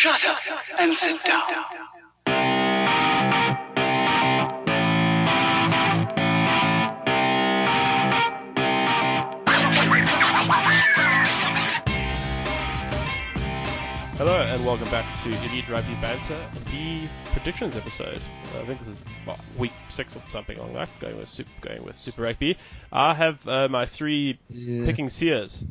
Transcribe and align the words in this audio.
Shut 0.00 0.24
up 0.24 0.38
and 0.78 0.96
sit 0.96 1.22
down. 1.24 1.42
Hello 14.16 14.42
and 14.42 14.64
welcome 14.66 14.88
back 14.90 15.18
to 15.22 15.28
Elite 15.48 15.66
Rugby 15.68 15.94
Banter, 15.94 16.36
the 16.70 17.08
predictions 17.32 17.74
episode. 17.74 18.16
I 18.16 18.64
think 18.64 18.78
this 18.78 18.88
is 18.88 19.02
what, 19.24 19.40
week 19.58 19.72
six 19.88 20.14
or 20.14 20.22
something 20.28 20.58
along 20.58 20.74
that. 20.74 20.90
Going 21.00 21.16
with 21.16 21.28
super, 21.28 21.50
going 21.62 21.82
with 21.82 21.98
Super 21.98 22.22
Rugby. 22.22 22.58
I 22.92 23.14
have 23.14 23.46
uh, 23.48 23.68
my 23.68 23.86
three 23.86 24.38
Yeah. 24.50 24.84
picking 24.84 25.08
seers 25.08 25.64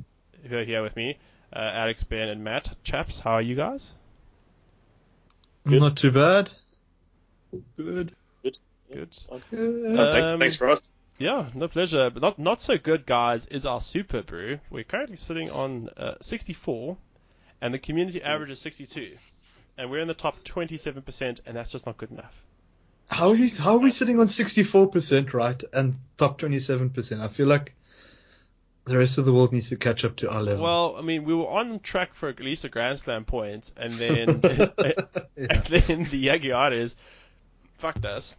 who 0.48 0.57
are 0.57 0.64
here 0.64 0.82
with 0.82 0.96
me: 0.96 1.18
uh, 1.54 1.59
Alex, 1.59 2.04
Ben, 2.04 2.27
and 2.27 2.43
Matt. 2.43 2.75
Chaps, 2.84 3.20
how 3.20 3.34
are 3.34 3.41
you 3.41 3.55
guys? 3.55 3.91
Not 5.65 5.97
too 5.97 6.11
bad. 6.11 6.49
Good. 7.77 8.13
Good. 8.43 8.57
Good. 8.91 9.13
Thanks, 9.29 10.31
Um, 10.31 10.39
thanks 10.39 10.55
for 10.55 10.69
us. 10.69 10.89
Yeah, 11.17 11.50
no 11.54 11.67
pleasure. 11.67 12.09
But 12.09 12.21
not 12.21 12.39
not 12.39 12.61
so 12.61 12.77
good, 12.77 13.05
guys. 13.05 13.45
Is 13.47 13.65
our 13.65 13.79
SuperBru? 13.79 14.59
We're 14.69 14.83
currently 14.86 15.17
sitting 15.17 15.51
on 15.51 15.89
uh, 15.97 16.14
64, 16.21 16.97
and 17.61 17.73
the 17.73 17.79
community 17.79 18.23
average 18.23 18.51
is 18.51 18.61
62, 18.61 19.07
and 19.77 19.91
we're 19.91 20.00
in 20.00 20.07
the 20.07 20.14
top 20.14 20.43
27%, 20.45 21.39
and 21.45 21.55
that's 21.57 21.71
just 21.71 21.86
not 21.86 21.97
good 21.97 22.11
enough. 22.11 22.33
how 23.09 23.29
are 23.29 23.36
you? 23.36 23.50
How 23.57 23.73
are 23.73 23.79
we 23.79 23.91
sitting 23.91 24.19
on 24.19 24.28
64% 24.28 25.33
right 25.33 25.61
and 25.73 25.95
top 26.17 26.39
27%? 26.39 27.19
I 27.21 27.28
feel 27.28 27.47
like 27.47 27.75
the 28.89 28.98
rest 28.98 29.18
of 29.18 29.25
the 29.25 29.34
world 29.34 29.54
needs 29.54 29.70
to 29.70 29.78
catch 29.78 30.04
up 30.04 30.16
to 30.18 30.29
our 30.29 30.42
level. 30.42 30.64
Well, 30.64 30.96
I 30.98 31.02
mean, 31.02 31.24
we 31.24 31.34
were 31.34 31.48
on 31.48 31.79
track 31.79 32.16
for 32.16 32.28
at 32.28 32.39
least 32.39 32.64
a 32.66 32.70
Grand 32.70 33.00
Slam 33.00 33.23
point, 33.23 33.72
and 33.78 33.94
then 33.94 34.30
and 34.30 34.42
then 34.44 36.03
the 36.06 36.25
Jaguares 36.25 36.95
fucked 37.78 38.06
us. 38.06 38.36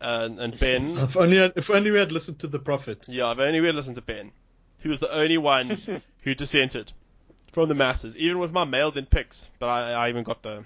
And, 0.00 0.38
and 0.38 0.58
Ben, 0.58 0.98
if 0.98 1.16
only 1.16 1.38
had, 1.38 1.52
if 1.56 1.70
only 1.70 1.90
we 1.90 1.98
had 1.98 2.12
listened 2.12 2.40
to 2.40 2.48
the 2.48 2.58
prophet. 2.58 3.04
yeah, 3.08 3.32
if 3.32 3.38
only 3.38 3.60
we 3.60 3.68
had 3.68 3.76
listened 3.76 3.94
to 3.94 4.02
Ben, 4.02 4.32
who 4.80 4.90
was 4.90 5.00
the 5.00 5.10
only 5.10 5.38
one 5.38 5.66
who 6.22 6.34
dissented 6.34 6.92
from 7.52 7.68
the 7.68 7.74
masses, 7.74 8.16
even 8.18 8.38
with 8.38 8.52
my 8.52 8.64
mailed-in 8.64 9.06
picks. 9.06 9.48
But 9.58 9.68
I, 9.68 9.92
I 9.92 10.08
even 10.10 10.24
got 10.24 10.42
the 10.42 10.64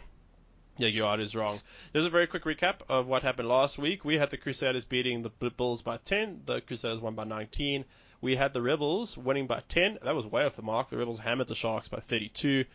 Jaguares 0.80 1.36
wrong. 1.36 1.60
There's 1.92 2.06
a 2.06 2.10
very 2.10 2.26
quick 2.26 2.44
recap 2.44 2.76
of 2.88 3.06
what 3.06 3.22
happened 3.22 3.48
last 3.48 3.78
week. 3.78 4.04
We 4.04 4.16
had 4.16 4.30
the 4.30 4.36
Crusaders 4.36 4.84
beating 4.84 5.22
the 5.22 5.30
Bulls 5.50 5.82
by 5.82 5.98
10. 5.98 6.42
The 6.46 6.60
Crusaders 6.60 7.00
won 7.00 7.14
by 7.14 7.24
19. 7.24 7.84
We 8.22 8.36
had 8.36 8.52
the 8.52 8.60
Rebels 8.60 9.16
winning 9.16 9.46
by 9.46 9.62
10. 9.68 10.00
That 10.02 10.14
was 10.14 10.26
way 10.26 10.44
off 10.44 10.56
the 10.56 10.62
mark. 10.62 10.90
The 10.90 10.98
Rebels 10.98 11.20
hammered 11.20 11.48
the 11.48 11.54
Sharks 11.54 11.88
by 11.88 12.00
32. 12.00 12.66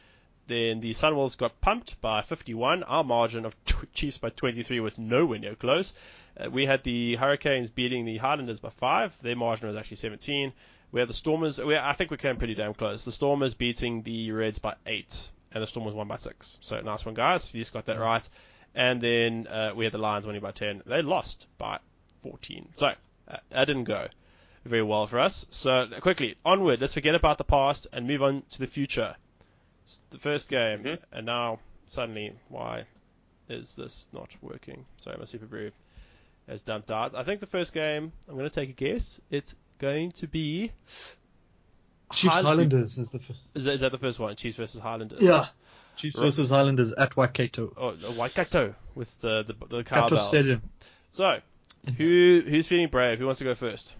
Then 0.47 0.79
the 0.79 0.91
Sunwolves 0.91 1.37
got 1.37 1.61
pumped 1.61 2.01
by 2.01 2.23
51. 2.23 2.83
Our 2.83 3.03
margin 3.03 3.45
of 3.45 3.55
t- 3.65 3.75
Chiefs 3.93 4.17
by 4.17 4.29
23 4.29 4.79
was 4.79 4.97
nowhere 4.97 5.37
near 5.37 5.55
close. 5.55 5.93
Uh, 6.35 6.49
we 6.49 6.65
had 6.65 6.83
the 6.83 7.15
Hurricanes 7.15 7.69
beating 7.69 8.05
the 8.05 8.17
Highlanders 8.17 8.59
by 8.59 8.69
5. 8.69 9.17
Their 9.21 9.35
margin 9.35 9.67
was 9.67 9.77
actually 9.77 9.97
17. 9.97 10.51
We 10.91 10.99
had 10.99 11.09
the 11.09 11.13
Stormers. 11.13 11.59
We, 11.59 11.77
I 11.77 11.93
think 11.93 12.09
we 12.09 12.17
came 12.17 12.37
pretty 12.37 12.55
damn 12.55 12.73
close. 12.73 13.05
The 13.05 13.11
Stormers 13.11 13.53
beating 13.53 14.01
the 14.01 14.31
Reds 14.31 14.57
by 14.57 14.75
8. 14.87 15.29
And 15.51 15.61
the 15.61 15.67
Stormers 15.67 15.93
won 15.93 16.07
by 16.07 16.17
6. 16.17 16.57
So 16.61 16.81
nice 16.81 17.05
one, 17.05 17.13
guys. 17.13 17.53
You 17.53 17.61
just 17.61 17.73
got 17.73 17.85
that 17.85 17.99
right. 17.99 18.27
And 18.73 18.99
then 18.99 19.47
uh, 19.47 19.73
we 19.75 19.85
had 19.85 19.93
the 19.93 19.99
Lions 19.99 20.25
winning 20.25 20.41
by 20.41 20.51
10. 20.51 20.83
They 20.87 21.03
lost 21.03 21.45
by 21.59 21.79
14. 22.23 22.69
So 22.73 22.87
uh, 23.27 23.37
that 23.51 23.65
didn't 23.65 23.85
go 23.85 24.07
very 24.65 24.83
well 24.83 25.07
for 25.07 25.19
us. 25.19 25.45
So 25.51 25.87
quickly, 26.01 26.35
onward. 26.45 26.81
Let's 26.81 26.93
forget 26.93 27.15
about 27.15 27.37
the 27.37 27.43
past 27.43 27.87
and 27.93 28.07
move 28.07 28.21
on 28.23 28.43
to 28.51 28.59
the 28.59 28.67
future. 28.67 29.15
It's 29.83 29.99
the 30.09 30.17
first 30.17 30.49
game, 30.49 30.83
Mhm. 30.83 30.99
and 31.11 31.25
now 31.25 31.59
suddenly, 31.85 32.33
why 32.49 32.85
is 33.49 33.75
this 33.75 34.07
not 34.11 34.29
working? 34.41 34.85
Sorry, 34.97 35.17
my 35.17 35.25
SuperBru 35.25 35.71
has 36.47 36.61
dumped 36.61 36.89
out. 36.91 37.15
I 37.15 37.23
think 37.23 37.39
the 37.41 37.45
first 37.47 37.73
game, 37.73 38.11
I'm 38.27 38.35
going 38.35 38.49
to 38.49 38.53
take 38.53 38.69
a 38.69 38.73
guess. 38.73 39.19
It's 39.29 39.55
going 39.77 40.11
to 40.13 40.27
be. 40.27 40.71
Chiefs 42.13 42.33
Highland- 42.33 42.47
Highlanders 42.71 42.97
is 42.97 43.09
the 43.09 43.17
f- 43.19 43.31
Is 43.55 43.63
that, 43.65 43.73
is 43.73 43.81
that 43.81 43.91
the 43.91 43.97
first 43.97 44.19
one? 44.19 44.35
Chiefs 44.35 44.57
versus 44.57 44.79
Highlanders. 44.81 45.21
yeah. 45.21 45.47
Chiefs 45.97 46.17
Right. 46.17 46.25
versus 46.25 46.49
Highlanders 46.49 46.91
at 46.93 47.15
Waikato. 47.15 47.73
Oh, 47.77 47.95
Waikato 48.13 48.75
with 48.95 49.19
the 49.21 49.43
the, 49.43 49.53
the 49.53 49.83
Capital 49.83 50.17
cowbells. 50.17 50.27
Stadium. 50.27 50.61
So, 51.11 51.39
who 51.97 52.43
who's 52.47 52.67
feeling 52.67 52.89
brave? 52.89 53.17
Who 53.19 53.25
wants 53.25 53.39
to 53.39 53.43
go 53.45 53.55
first? 53.55 53.93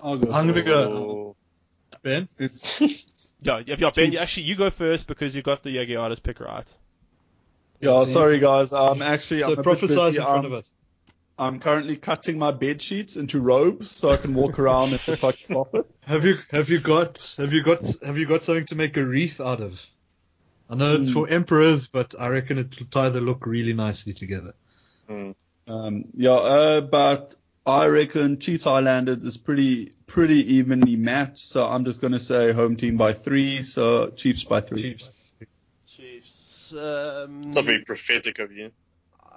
I'll 0.00 0.16
go. 0.18 0.32
I'm 0.32 0.46
gonna 0.48 0.62
go- 0.62 1.36
Ben. 2.02 2.28
It's 2.38 2.80
Yeah, 3.44 3.60
yeah, 3.66 3.76
yeah 3.78 3.90
Ben. 3.94 4.16
Actually, 4.16 4.44
you 4.44 4.54
go 4.56 4.70
first 4.70 5.06
because 5.06 5.34
you 5.34 5.42
got 5.42 5.62
the 5.62 5.74
Jaguares 5.76 6.22
pick 6.22 6.40
right. 6.40 6.66
yeah, 7.80 8.04
sorry 8.04 8.38
guys. 8.38 8.72
Um, 8.72 9.02
actually, 9.02 9.40
So 9.40 9.52
I'm 9.52 9.58
a 9.58 9.62
prophesize 9.62 10.16
in 10.16 10.22
front 10.22 10.46
Um, 10.46 10.52
of 10.52 10.52
us. 10.54 10.72
I'm 11.38 11.58
currently 11.60 11.96
cutting 11.96 12.38
my 12.38 12.52
bed 12.52 12.80
sheets 12.82 13.16
into 13.16 13.40
robes 13.40 13.90
so 13.90 14.10
I 14.10 14.16
can 14.16 14.34
walk 14.34 14.58
around 14.58 14.92
and 14.92 15.08
look 15.08 15.22
like 15.22 15.42
a 15.44 15.46
prophet. 15.52 15.86
Have 16.02 16.24
you 16.24 16.36
have 16.50 16.68
you 16.68 16.78
got 16.80 17.34
have 17.38 17.52
you 17.52 17.62
got 17.62 17.84
have 18.04 18.18
you 18.18 18.26
got 18.26 18.44
something 18.44 18.66
to 18.66 18.74
make 18.76 18.96
a 18.96 19.04
wreath 19.04 19.40
out 19.40 19.60
of? 19.60 19.80
I 20.70 20.74
know 20.76 20.94
it's 20.94 21.08
Hmm. 21.08 21.14
for 21.14 21.28
emperors, 21.28 21.86
but 21.88 22.14
I 22.18 22.28
reckon 22.28 22.58
it'll 22.58 22.86
tie 22.86 23.08
the 23.10 23.20
look 23.20 23.46
really 23.46 23.72
nicely 23.72 24.12
together. 24.12 24.52
Um, 25.08 26.04
yeah, 26.14 26.30
uh, 26.32 26.80
but 26.80 27.34
I 27.64 27.86
reckon 27.88 28.38
Chiefs 28.40 28.64
Highlanders 28.64 29.24
is 29.24 29.36
pretty 29.38 29.92
pretty 30.06 30.54
evenly 30.54 30.96
matched. 30.96 31.38
So 31.38 31.64
I'm 31.66 31.84
just 31.84 32.00
gonna 32.00 32.18
say 32.18 32.52
home 32.52 32.76
team 32.76 32.96
by 32.96 33.12
three. 33.12 33.62
So 33.62 34.10
Chiefs 34.10 34.44
by 34.44 34.60
three. 34.60 34.94
Chiefs. 34.94 35.34
Chiefs. 35.96 36.74
Um, 36.74 37.42
It's 37.46 37.56
not 37.56 37.64
very 37.64 37.84
prophetic 37.84 38.38
of 38.40 38.52
you. 38.52 38.72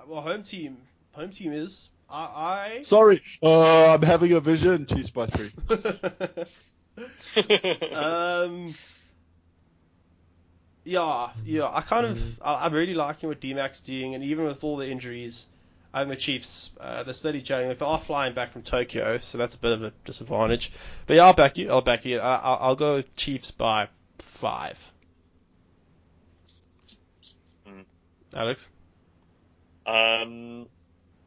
well, 0.07 0.21
home 0.21 0.43
team. 0.43 0.77
Home 1.11 1.29
team 1.31 1.53
is 1.53 1.89
I. 2.09 2.79
Sorry, 2.81 3.21
uh, 3.43 3.93
I'm 3.93 4.01
having 4.01 4.31
a 4.33 4.39
vision. 4.39 4.85
Chiefs 4.85 5.11
by 5.11 5.27
three. 5.27 5.51
Um. 7.93 8.67
Yeah, 10.85 11.31
yeah. 11.45 11.67
I 11.73 11.81
kind 11.81 12.05
of, 12.05 12.41
I, 12.41 12.65
I'm 12.65 12.73
really 12.73 12.93
liking 12.93 13.27
what 13.27 13.41
D-Mac's 13.41 13.79
doing, 13.81 14.13
and 14.13 14.23
even 14.23 14.45
with 14.45 14.63
all 14.63 14.77
the 14.77 14.87
injuries, 14.87 15.45
I 15.95 15.99
think 15.99 16.09
the 16.09 16.17
Chiefs, 16.17 16.71
uh, 16.81 17.03
they're 17.03 17.13
steady 17.13 17.41
gelling. 17.41 17.79
They 17.79 17.85
are 17.85 18.01
flying 18.01 18.33
back 18.33 18.51
from 18.51 18.63
Tokyo, 18.63 19.17
so 19.19 19.37
that's 19.37 19.55
a 19.55 19.57
bit 19.57 19.71
of 19.71 19.81
a 19.81 19.93
disadvantage. 20.03 20.73
But 21.07 21.15
yeah, 21.15 21.23
I'll 21.23 21.33
back 21.33 21.57
you. 21.57 21.69
I'll 21.71 21.81
back 21.81 22.03
you. 22.03 22.19
I, 22.19 22.35
I'll, 22.35 22.57
I'll 22.59 22.75
go 22.75 22.95
with 22.95 23.15
Chiefs 23.15 23.51
by 23.51 23.87
five. 24.19 24.77
Hmm. 27.65 27.81
Alex. 28.35 28.67
um, 29.85 30.67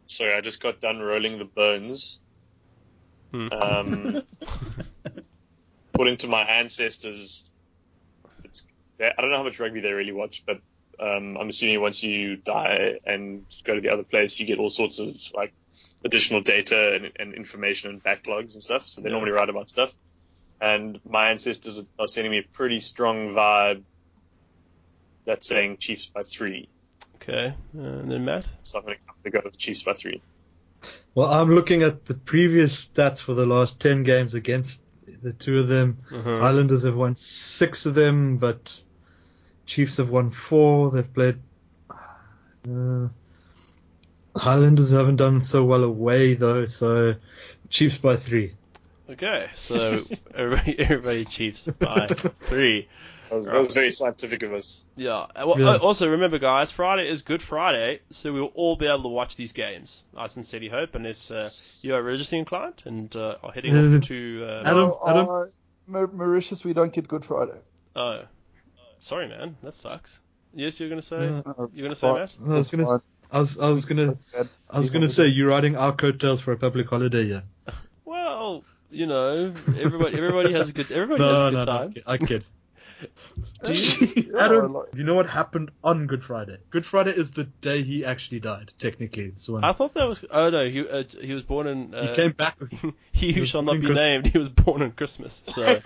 sorry, 0.06 0.34
I 0.34 0.42
just 0.42 0.62
got 0.62 0.82
done 0.82 0.98
rolling 0.98 1.38
the 1.38 1.46
bones. 1.46 2.20
Hmm. 3.32 3.48
Um, 3.50 4.22
according 5.94 6.18
to 6.18 6.28
my 6.28 6.42
ancestors, 6.42 7.50
it's, 8.44 8.66
I 9.00 9.12
don't 9.18 9.30
know 9.30 9.38
how 9.38 9.44
much 9.44 9.60
rugby 9.60 9.80
they 9.80 9.92
really 9.92 10.12
watch, 10.12 10.44
but 10.44 10.60
um, 11.00 11.36
I'm 11.38 11.48
assuming 11.48 11.80
once 11.80 12.02
you 12.02 12.36
die 12.36 12.98
and 13.04 13.44
go 13.64 13.74
to 13.74 13.80
the 13.80 13.90
other 13.90 14.02
place, 14.02 14.38
you 14.40 14.46
get 14.46 14.58
all 14.58 14.70
sorts 14.70 14.98
of 14.98 15.14
like 15.34 15.52
additional 16.04 16.40
data 16.40 16.94
and, 16.94 17.12
and 17.18 17.34
information 17.34 17.90
and 17.90 18.02
backlogs 18.02 18.54
and 18.54 18.62
stuff. 18.62 18.82
So 18.82 19.00
they 19.00 19.08
Yeah. 19.08 19.12
normally 19.12 19.32
write 19.32 19.48
about 19.48 19.68
stuff. 19.68 19.92
And 20.60 20.98
my 21.08 21.30
ancestors 21.30 21.86
are 21.98 22.08
sending 22.08 22.32
me 22.32 22.38
a 22.38 22.44
pretty 22.52 22.80
strong 22.80 23.30
vibe 23.30 23.82
that's 25.24 25.46
saying 25.46 25.76
Chiefs 25.78 26.06
by 26.06 26.22
three. 26.22 26.68
Okay, 27.16 27.54
uh, 27.76 27.80
and 27.80 28.10
then 28.10 28.24
Matt. 28.24 28.46
So 28.62 28.78
I'm 28.78 28.84
going 28.84 28.98
to 29.24 29.30
go 29.30 29.40
with 29.44 29.58
Chiefs 29.58 29.82
by 29.82 29.92
three. 29.92 30.22
Well, 31.14 31.30
I'm 31.30 31.54
looking 31.54 31.82
at 31.82 32.04
the 32.06 32.14
previous 32.14 32.86
stats 32.86 33.20
for 33.20 33.34
the 33.34 33.46
last 33.46 33.80
10 33.80 34.04
games 34.04 34.34
against 34.34 34.82
the 35.22 35.32
two 35.32 35.58
of 35.58 35.68
them. 35.68 35.98
Uh-huh. 36.12 36.38
Islanders 36.38 36.84
have 36.84 36.94
won 36.94 37.16
six 37.16 37.86
of 37.86 37.94
them, 37.94 38.38
but 38.38 38.80
Chiefs 39.68 39.98
have 39.98 40.08
won 40.08 40.30
four. 40.30 40.90
They've 40.90 41.14
played. 41.14 41.36
Uh, 41.90 43.08
Highlanders 44.34 44.90
haven't 44.90 45.16
done 45.16 45.44
so 45.44 45.62
well 45.64 45.84
away, 45.84 46.34
though, 46.34 46.64
so 46.66 47.14
Chiefs 47.68 47.98
by 47.98 48.16
three. 48.16 48.54
Okay, 49.10 49.48
so 49.54 49.98
everybody, 50.34 50.78
everybody 50.78 51.24
Chiefs 51.24 51.66
by 51.66 52.08
three. 52.40 52.88
That 53.28 53.34
was, 53.34 53.46
that 53.46 53.58
was 53.58 53.74
very 53.74 53.90
scientific 53.90 54.42
of 54.42 54.54
us. 54.54 54.86
Yeah. 54.96 55.26
Well, 55.36 55.56
Yeah. 55.60 55.70
uh, 55.72 55.78
Also, 55.78 56.08
remember, 56.08 56.38
guys, 56.38 56.70
Friday 56.70 57.06
is 57.10 57.20
Good 57.20 57.42
Friday, 57.42 58.00
so 58.10 58.32
we'll 58.32 58.52
all 58.54 58.74
be 58.76 58.86
able 58.86 59.02
to 59.02 59.08
watch 59.08 59.36
these 59.36 59.52
games. 59.52 60.02
I 60.16 60.28
sincerely 60.28 60.68
hope, 60.68 60.94
unless 60.94 61.30
uh, 61.30 61.46
you 61.86 61.94
are 61.94 62.02
religiously 62.02 62.38
inclined 62.38 62.82
and 62.86 63.14
uh, 63.14 63.36
are 63.42 63.52
heading 63.52 63.76
Uh, 63.76 63.98
off 63.98 64.04
to. 64.04 64.46
Uh, 64.48 64.62
Adam, 64.64 64.92
Adam? 65.06 65.28
uh, 65.28 66.06
Mauritius, 66.14 66.64
we 66.64 66.72
don't 66.72 66.92
get 66.92 67.06
Good 67.06 67.24
Friday. 67.24 67.58
oh, 67.96 68.22
sorry, 69.00 69.28
man, 69.28 69.56
that 69.62 69.74
sucks. 69.74 70.18
Yes, 70.54 70.80
you're 70.80 70.88
gonna 70.88 71.02
say. 71.02 71.28
Uh, 71.28 71.42
Uh, 71.46 71.66
you're 71.72 71.86
gonna 71.86 71.96
say 71.96 72.08
that. 72.08 72.30
I 72.44 72.54
was 72.54 72.70
gonna, 72.70 73.02
I 73.30 73.40
was, 73.40 73.58
I 73.58 73.70
was 73.70 73.84
gonna, 73.84 74.18
I 74.70 74.78
was 74.78 74.90
gonna 74.90 75.08
say 75.08 75.26
you're 75.28 75.48
riding 75.48 75.76
our 75.76 75.92
coattails 75.92 76.40
for 76.40 76.52
a 76.52 76.56
public 76.56 76.88
holiday, 76.88 77.24
yeah. 77.24 77.40
Well, 78.04 78.64
you 78.90 79.06
know, 79.06 79.52
everybody, 79.78 80.16
everybody 80.16 80.52
has 80.54 80.70
a 80.70 80.72
good, 80.72 80.90
everybody 80.90 81.22
has 81.22 81.38
a 81.38 81.50
good 81.50 81.56
no, 81.58 81.64
time. 81.64 81.94
I 82.06 82.16
kid. 82.16 82.44
Do 83.64 83.72
you, 83.72 84.36
Adam, 84.38 84.76
you 84.94 85.04
know 85.04 85.14
what 85.14 85.28
happened 85.28 85.70
on 85.84 86.06
Good 86.06 86.24
Friday? 86.24 86.58
Good 86.70 86.84
Friday 86.84 87.12
is 87.12 87.30
the 87.30 87.44
day 87.44 87.82
he 87.82 88.04
actually 88.04 88.40
died. 88.40 88.72
Technically, 88.78 89.26
it's 89.26 89.48
when 89.48 89.62
I 89.62 89.72
thought 89.72 89.94
that 89.94 90.08
was. 90.08 90.24
Oh 90.30 90.50
no, 90.50 90.68
he 90.68 90.88
uh, 90.88 91.04
he 91.20 91.32
was 91.32 91.42
born 91.42 91.66
in. 91.66 91.94
Uh, 91.94 92.08
he 92.08 92.14
came 92.14 92.32
back. 92.32 92.56
he 93.12 93.32
who 93.32 93.44
shall 93.44 93.62
not 93.62 93.74
be 93.74 93.86
Christmas. 93.86 94.00
named. 94.00 94.26
He 94.26 94.38
was 94.38 94.48
born 94.48 94.82
on 94.82 94.92
Christmas. 94.92 95.42
So 95.46 95.80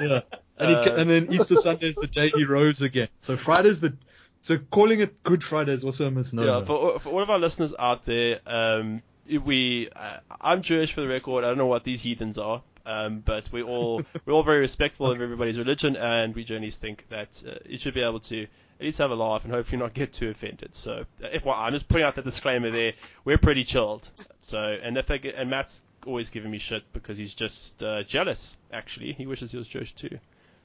Yeah, 0.00 0.20
and, 0.58 0.70
he, 0.70 0.76
Uh, 0.76 0.96
and 0.96 1.10
then 1.10 1.32
Easter 1.32 1.56
Sunday 1.56 1.88
is 1.88 1.96
the 1.96 2.06
day 2.06 2.30
he 2.34 2.44
rose 2.44 2.82
again. 2.82 3.08
So 3.20 3.36
Friday's 3.36 3.80
the. 3.80 3.96
So 4.40 4.56
calling 4.70 5.00
it 5.00 5.22
Good 5.24 5.42
Friday 5.42 5.72
is 5.72 5.82
also 5.82 6.06
a 6.06 6.10
misnomer. 6.10 6.46
yeah, 6.46 6.64
for 6.64 7.00
for 7.00 7.08
all 7.10 7.22
of 7.22 7.30
our 7.30 7.38
listeners 7.40 7.74
out 7.78 8.06
there, 8.06 8.38
um, 8.46 9.02
we 9.44 9.88
uh, 9.94 10.18
I'm 10.40 10.62
Jewish 10.62 10.92
for 10.92 11.00
the 11.00 11.08
record. 11.08 11.44
I 11.44 11.48
don't 11.48 11.58
know 11.58 11.66
what 11.66 11.84
these 11.84 12.00
heathens 12.00 12.38
are. 12.38 12.62
Um, 12.86 13.18
but 13.18 13.52
we 13.52 13.62
all 13.62 14.00
we're 14.24 14.32
all 14.32 14.42
very 14.42 14.60
respectful 14.60 15.10
of 15.10 15.20
everybody's 15.20 15.58
religion, 15.58 15.96
and 15.96 16.34
we 16.34 16.44
journeys 16.44 16.76
think 16.76 17.04
that 17.10 17.42
uh, 17.46 17.54
you 17.66 17.76
should 17.76 17.92
be 17.94 18.00
able 18.00 18.20
to 18.20 18.44
at 18.44 18.84
least 18.84 18.98
have 18.98 19.10
a 19.10 19.14
laugh 19.14 19.44
and 19.44 19.52
hopefully 19.52 19.78
not 19.78 19.92
get 19.92 20.12
too 20.12 20.30
offended. 20.30 20.74
So, 20.74 21.04
uh, 21.22 21.26
if 21.32 21.44
well, 21.44 21.56
I'm 21.56 21.72
just 21.72 21.88
putting 21.88 22.04
out 22.04 22.14
the 22.14 22.22
disclaimer 22.22 22.70
there. 22.70 22.92
We're 23.24 23.38
pretty 23.38 23.64
chilled. 23.64 24.08
So, 24.40 24.58
and 24.58 24.96
if 24.96 25.06
they 25.06 25.18
get, 25.18 25.34
and 25.34 25.50
Matt's 25.50 25.82
always 26.06 26.30
giving 26.30 26.50
me 26.50 26.58
shit 26.58 26.82
because 26.92 27.18
he's 27.18 27.34
just 27.34 27.82
uh, 27.82 28.04
jealous. 28.04 28.56
Actually, 28.72 29.12
he 29.12 29.26
wishes 29.26 29.50
he 29.50 29.58
was 29.58 29.66
Jewish 29.66 29.92
too. 29.94 30.18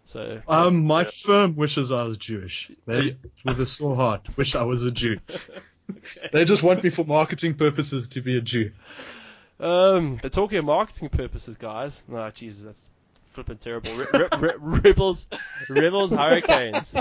So, 0.05 0.41
Um, 0.47 0.85
my 0.85 1.03
firm 1.05 1.55
wishes 1.55 1.91
I 1.91 2.03
was 2.03 2.17
Jewish. 2.17 2.69
They, 2.85 3.17
with 3.45 3.59
a 3.59 3.65
sore 3.65 3.95
heart, 3.95 4.27
wish 4.37 4.55
I 4.55 4.63
was 4.63 4.85
a 4.85 4.91
Jew. 4.91 5.19
They 6.31 6.45
just 6.45 6.63
want 6.63 6.83
me 6.83 6.89
for 6.89 7.03
marketing 7.05 7.55
purposes 7.55 8.07
to 8.09 8.21
be 8.21 8.37
a 8.37 8.41
Jew. 8.41 8.71
Um, 9.59 10.19
but 10.21 10.33
talking 10.33 10.57
of 10.57 10.65
marketing 10.65 11.09
purposes, 11.09 11.55
guys. 11.55 12.01
Oh, 12.11 12.29
Jesus, 12.31 12.63
that's 12.63 12.89
flipping 13.27 13.57
terrible. 13.57 13.91
Re- 13.95 14.05
re- 14.13 14.27
re- 14.39 14.53
rebels, 14.57 15.27
Rebels, 15.69 16.11
Hurricanes. 16.11 16.93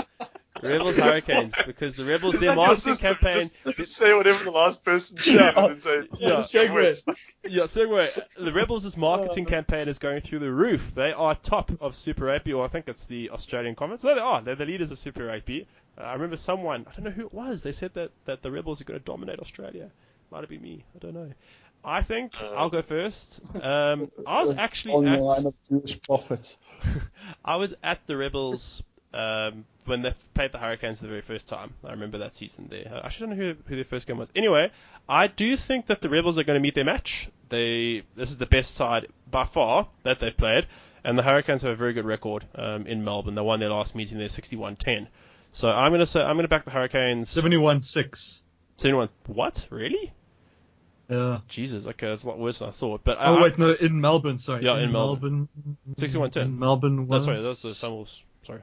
Rebels, 0.69 0.97
Hurricanes. 0.99 1.53
Because 1.65 1.95
the 1.95 2.05
Rebels, 2.05 2.39
their 2.39 2.55
marketing 2.57 2.95
campaign. 2.95 3.49
Just, 3.65 3.77
just 3.77 3.93
say 3.95 4.13
whatever 4.13 4.43
the 4.43 4.51
last 4.51 4.83
person 4.83 5.17
said 5.21 5.57
and 5.57 5.71
then 5.71 5.79
say, 5.79 6.01
Yeah. 6.19 6.35
Segue. 6.37 7.15
Yeah, 7.43 7.63
segue. 7.63 8.19
The 8.35 8.53
Rebels' 8.53 8.95
marketing 8.97 9.45
campaign 9.45 9.87
is 9.87 9.97
going 9.99 10.21
through 10.21 10.39
the 10.39 10.51
roof. 10.51 10.91
They 10.95 11.11
are 11.11 11.35
top 11.35 11.71
of 11.81 11.95
Super 11.95 12.25
Rugby, 12.25 12.53
or 12.53 12.65
I 12.65 12.67
think 12.67 12.87
it's 12.87 13.05
the 13.05 13.29
Australian 13.31 13.75
Conference. 13.75 14.03
No, 14.03 14.15
they 14.15 14.21
are. 14.21 14.41
They're 14.41 14.55
the 14.55 14.65
leaders 14.65 14.91
of 14.91 14.99
Super 14.99 15.25
Rugby. 15.25 15.67
Uh, 15.97 16.01
I 16.01 16.13
remember 16.13 16.37
someone, 16.37 16.85
I 16.89 16.95
don't 16.95 17.05
know 17.05 17.11
who 17.11 17.25
it 17.25 17.33
was, 17.33 17.61
they 17.61 17.71
said 17.71 17.93
that, 17.93 18.11
that 18.25 18.41
the 18.41 18.51
Rebels 18.51 18.81
are 18.81 18.85
going 18.85 18.99
to 18.99 19.05
dominate 19.05 19.39
Australia. 19.39 19.89
Might 20.31 20.41
have 20.41 20.49
been 20.49 20.61
me. 20.61 20.83
I 20.95 20.99
don't 20.99 21.13
know. 21.13 21.31
I 21.85 22.01
think 22.01 22.33
Uh, 22.41 22.47
I'll 22.55 22.69
go 22.69 22.81
first. 22.81 23.41
Um, 23.61 24.09
I 24.25 24.41
was 24.41 24.51
actually 24.51 24.93
on 24.93 25.03
the 25.03 25.11
at, 25.11 25.21
line 25.21 25.45
of 25.45 25.53
Jewish 25.67 26.01
prophets. 26.01 26.57
I 27.43 27.57
was 27.57 27.75
at 27.83 27.99
the 28.07 28.15
Rebels 28.15 28.81
um, 29.13 29.65
when 29.85 30.01
they 30.01 30.13
played 30.33 30.51
the 30.51 30.57
Hurricanes 30.57 30.99
the 30.99 31.07
very 31.07 31.21
first 31.21 31.47
time. 31.47 31.73
I 31.83 31.91
remember 31.91 32.19
that 32.19 32.35
season 32.35 32.67
there. 32.69 32.91
I 32.93 33.05
actually 33.05 33.27
don't 33.27 33.37
know 33.37 33.43
who, 33.43 33.55
who 33.67 33.75
their 33.75 33.83
first 33.83 34.07
game 34.07 34.17
was. 34.17 34.29
Anyway, 34.35 34.71
I 35.07 35.27
do 35.27 35.55
think 35.57 35.87
that 35.87 36.01
the 36.01 36.09
Rebels 36.09 36.37
are 36.39 36.43
going 36.43 36.57
to 36.57 36.61
meet 36.61 36.75
their 36.75 36.85
match. 36.85 37.29
They 37.49 38.03
this 38.15 38.31
is 38.31 38.37
the 38.37 38.45
best 38.45 38.73
side 38.75 39.07
by 39.29 39.45
far 39.45 39.87
that 40.03 40.19
they've 40.19 40.35
played, 40.35 40.67
and 41.03 41.17
the 41.17 41.23
Hurricanes 41.23 41.61
have 41.61 41.71
a 41.71 41.75
very 41.75 41.93
good 41.93 42.05
record 42.05 42.45
um, 42.55 42.87
in 42.87 43.03
Melbourne. 43.03 43.35
They 43.35 43.41
won 43.41 43.59
their 43.59 43.69
last 43.69 43.95
meeting 43.95 44.17
there 44.17 44.27
61-10. 44.27 45.07
So 45.51 45.69
I'm 45.69 45.89
going 45.89 45.99
to 45.99 46.05
say 46.07 46.21
I'm 46.21 46.35
going 46.35 46.45
to 46.45 46.49
back 46.49 46.65
the 46.65 46.71
Hurricanes. 46.71 47.33
71-6. 47.33 48.39
71. 48.77 49.09
What? 49.27 49.67
Really? 49.69 50.11
Yeah. 51.09 51.39
Jesus. 51.47 51.85
Okay, 51.85 52.07
that's 52.07 52.23
a 52.23 52.27
lot 52.27 52.39
worse 52.39 52.59
than 52.59 52.69
I 52.69 52.71
thought. 52.71 53.01
But 53.03 53.19
I, 53.19 53.25
Oh 53.27 53.41
wait, 53.41 53.59
no, 53.59 53.71
in 53.73 54.01
Melbourne. 54.01 54.39
Sorry. 54.39 54.63
Yeah, 54.63 54.77
in 54.77 54.91
Melbourne. 54.91 55.47
Melbourne. 55.97 56.31
61-10. 56.31 56.35
In 56.37 56.59
Melbourne 56.59 56.97
That's 57.07 57.09
was. 57.09 57.25
sorry. 57.25 57.41
That's 57.41 57.61
the 57.61 57.69
Sunwolves. 57.69 58.21
Sorry. 58.43 58.61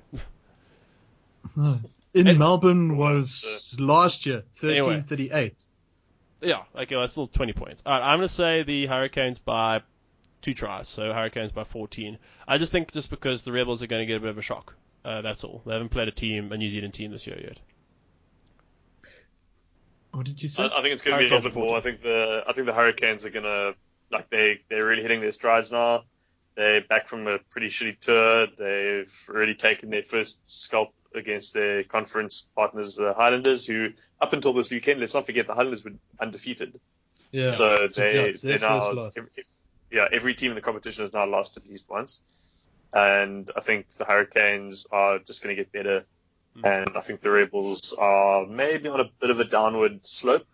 No. 1.56 1.76
In 2.14 2.26
It- 2.26 2.38
Melbourne 2.38 2.96
was 2.96 3.74
last 3.78 4.26
year, 4.26 4.42
Anyway. 4.62 4.80
1338. 4.96 5.64
Yeah, 6.42 6.62
okay, 6.74 6.94
well, 6.94 7.02
that's 7.02 7.12
still 7.12 7.26
20 7.28 7.52
points. 7.52 7.82
All 7.84 7.92
right, 7.92 8.02
I'm 8.02 8.16
going 8.18 8.28
to 8.28 8.34
say 8.34 8.62
the 8.62 8.86
Hurricanes 8.86 9.38
by 9.38 9.82
two 10.42 10.54
tries, 10.54 10.88
so 10.88 11.12
Hurricanes 11.12 11.52
by 11.52 11.64
14. 11.64 12.18
I 12.48 12.56
just 12.56 12.72
think 12.72 12.92
just 12.92 13.10
because 13.10 13.42
the 13.42 13.52
Rebels 13.52 13.82
are 13.82 13.86
going 13.86 14.00
to 14.00 14.06
get 14.06 14.16
a 14.16 14.20
bit 14.20 14.30
of 14.30 14.38
a 14.38 14.42
shock. 14.42 14.74
Uh, 15.04 15.20
that's 15.22 15.44
all. 15.44 15.62
They 15.66 15.72
haven't 15.72 15.90
played 15.90 16.08
a 16.08 16.12
team, 16.12 16.50
a 16.52 16.56
New 16.56 16.68
Zealand 16.70 16.94
team 16.94 17.10
this 17.10 17.26
year 17.26 17.38
yet. 17.40 17.58
What 20.12 20.26
did 20.26 20.42
you 20.42 20.48
say? 20.48 20.64
I, 20.64 20.78
I 20.78 20.82
think 20.82 20.92
it's 20.94 21.02
going 21.02 21.16
to 21.16 21.20
be 21.20 21.26
a 21.30 21.34
little 21.36 21.50
bit 21.50 21.58
more. 21.58 21.76
I 21.76 21.80
think 21.80 22.00
the 22.00 22.42
I 22.46 22.52
think 22.52 22.66
the 22.66 22.72
Hurricanes 22.72 23.24
are 23.24 23.30
going 23.30 23.44
to 23.44 23.74
like 24.10 24.28
they 24.30 24.60
they're 24.68 24.84
really 24.86 25.02
hitting 25.02 25.20
their 25.20 25.32
strides 25.32 25.70
now. 25.70 26.04
They're 26.56 26.80
back 26.80 27.06
from 27.08 27.26
a 27.28 27.38
pretty 27.50 27.68
shitty 27.68 28.00
tour. 28.00 28.46
They've 28.58 29.12
already 29.28 29.54
taken 29.54 29.90
their 29.90 30.02
first 30.02 30.40
scalp 30.50 30.92
against 31.14 31.54
their 31.54 31.82
conference 31.82 32.48
partners, 32.54 32.96
the 32.96 33.12
Highlanders, 33.14 33.66
who 33.66 33.90
up 34.20 34.32
until 34.32 34.52
this 34.52 34.70
weekend, 34.70 35.00
let's 35.00 35.14
not 35.14 35.26
forget 35.26 35.46
the 35.46 35.54
Highlanders 35.54 35.84
were 35.84 35.92
undefeated. 36.18 36.80
yeah. 37.32 37.50
So 37.50 37.88
they 37.88 38.30
it's 38.30 38.42
their 38.42 38.58
they 38.58 38.66
now 38.66 39.10
every, 39.16 39.30
yeah 39.90 40.08
every 40.10 40.34
team 40.34 40.52
in 40.52 40.54
the 40.54 40.60
competition 40.60 41.02
has 41.04 41.12
now 41.12 41.26
lost 41.26 41.56
at 41.56 41.66
least 41.68 41.90
once, 41.90 42.68
and 42.92 43.50
I 43.56 43.60
think 43.60 43.88
the 43.90 44.04
Hurricanes 44.04 44.86
are 44.90 45.18
just 45.18 45.42
going 45.42 45.54
to 45.56 45.62
get 45.62 45.72
better, 45.72 46.04
hmm. 46.54 46.64
and 46.64 46.90
I 46.96 47.00
think 47.00 47.20
the 47.20 47.30
Rebels 47.30 47.94
are 47.98 48.46
maybe 48.46 48.88
on 48.88 49.00
a 49.00 49.10
bit 49.20 49.30
of 49.30 49.40
a 49.40 49.44
downward 49.44 50.04
slope. 50.06 50.46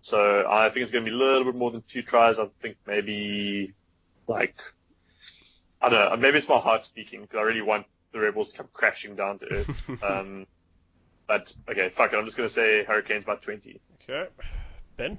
So 0.00 0.46
I 0.48 0.68
think 0.68 0.84
it's 0.84 0.92
going 0.92 1.04
to 1.04 1.10
be 1.10 1.14
a 1.14 1.18
little 1.18 1.44
bit 1.44 1.56
more 1.56 1.70
than 1.70 1.82
two 1.82 2.02
tries. 2.02 2.38
I 2.38 2.46
think 2.60 2.76
maybe 2.86 3.74
like 4.28 4.54
I 5.80 5.88
don't 5.88 6.10
know. 6.10 6.16
Maybe 6.16 6.38
it's 6.38 6.48
my 6.48 6.58
heart 6.58 6.84
speaking 6.84 7.22
because 7.22 7.36
I 7.36 7.42
really 7.42 7.62
want 7.62 7.86
the 8.18 8.26
Rebels 8.26 8.48
to 8.48 8.58
come 8.58 8.68
crashing 8.72 9.14
down 9.14 9.38
to 9.38 9.52
earth. 9.52 10.02
um, 10.02 10.46
but 11.26 11.52
okay, 11.68 11.88
fuck 11.88 12.12
it. 12.12 12.16
I'm 12.16 12.24
just 12.24 12.36
going 12.36 12.48
to 12.48 12.52
say 12.52 12.84
Hurricanes 12.84 13.24
by 13.24 13.36
20. 13.36 13.80
Okay. 14.02 14.28
Ben? 14.96 15.18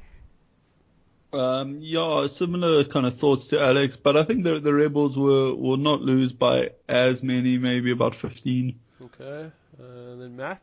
Um, 1.31 1.77
yeah, 1.79 2.25
similar 2.27 2.83
kind 2.83 3.05
of 3.05 3.15
thoughts 3.15 3.47
to 3.47 3.61
Alex, 3.61 3.97
but 3.97 4.17
I 4.17 4.23
think 4.23 4.43
the 4.43 4.59
the 4.59 4.73
Rebels 4.73 5.15
will 5.15 5.55
will 5.55 5.77
not 5.77 6.01
lose 6.01 6.33
by 6.33 6.71
as 6.87 7.21
many, 7.21 7.59
maybe 7.59 7.91
about 7.91 8.15
15. 8.15 8.79
Okay. 9.03 9.51
Uh, 9.79 10.15
then 10.15 10.35
Matt? 10.35 10.59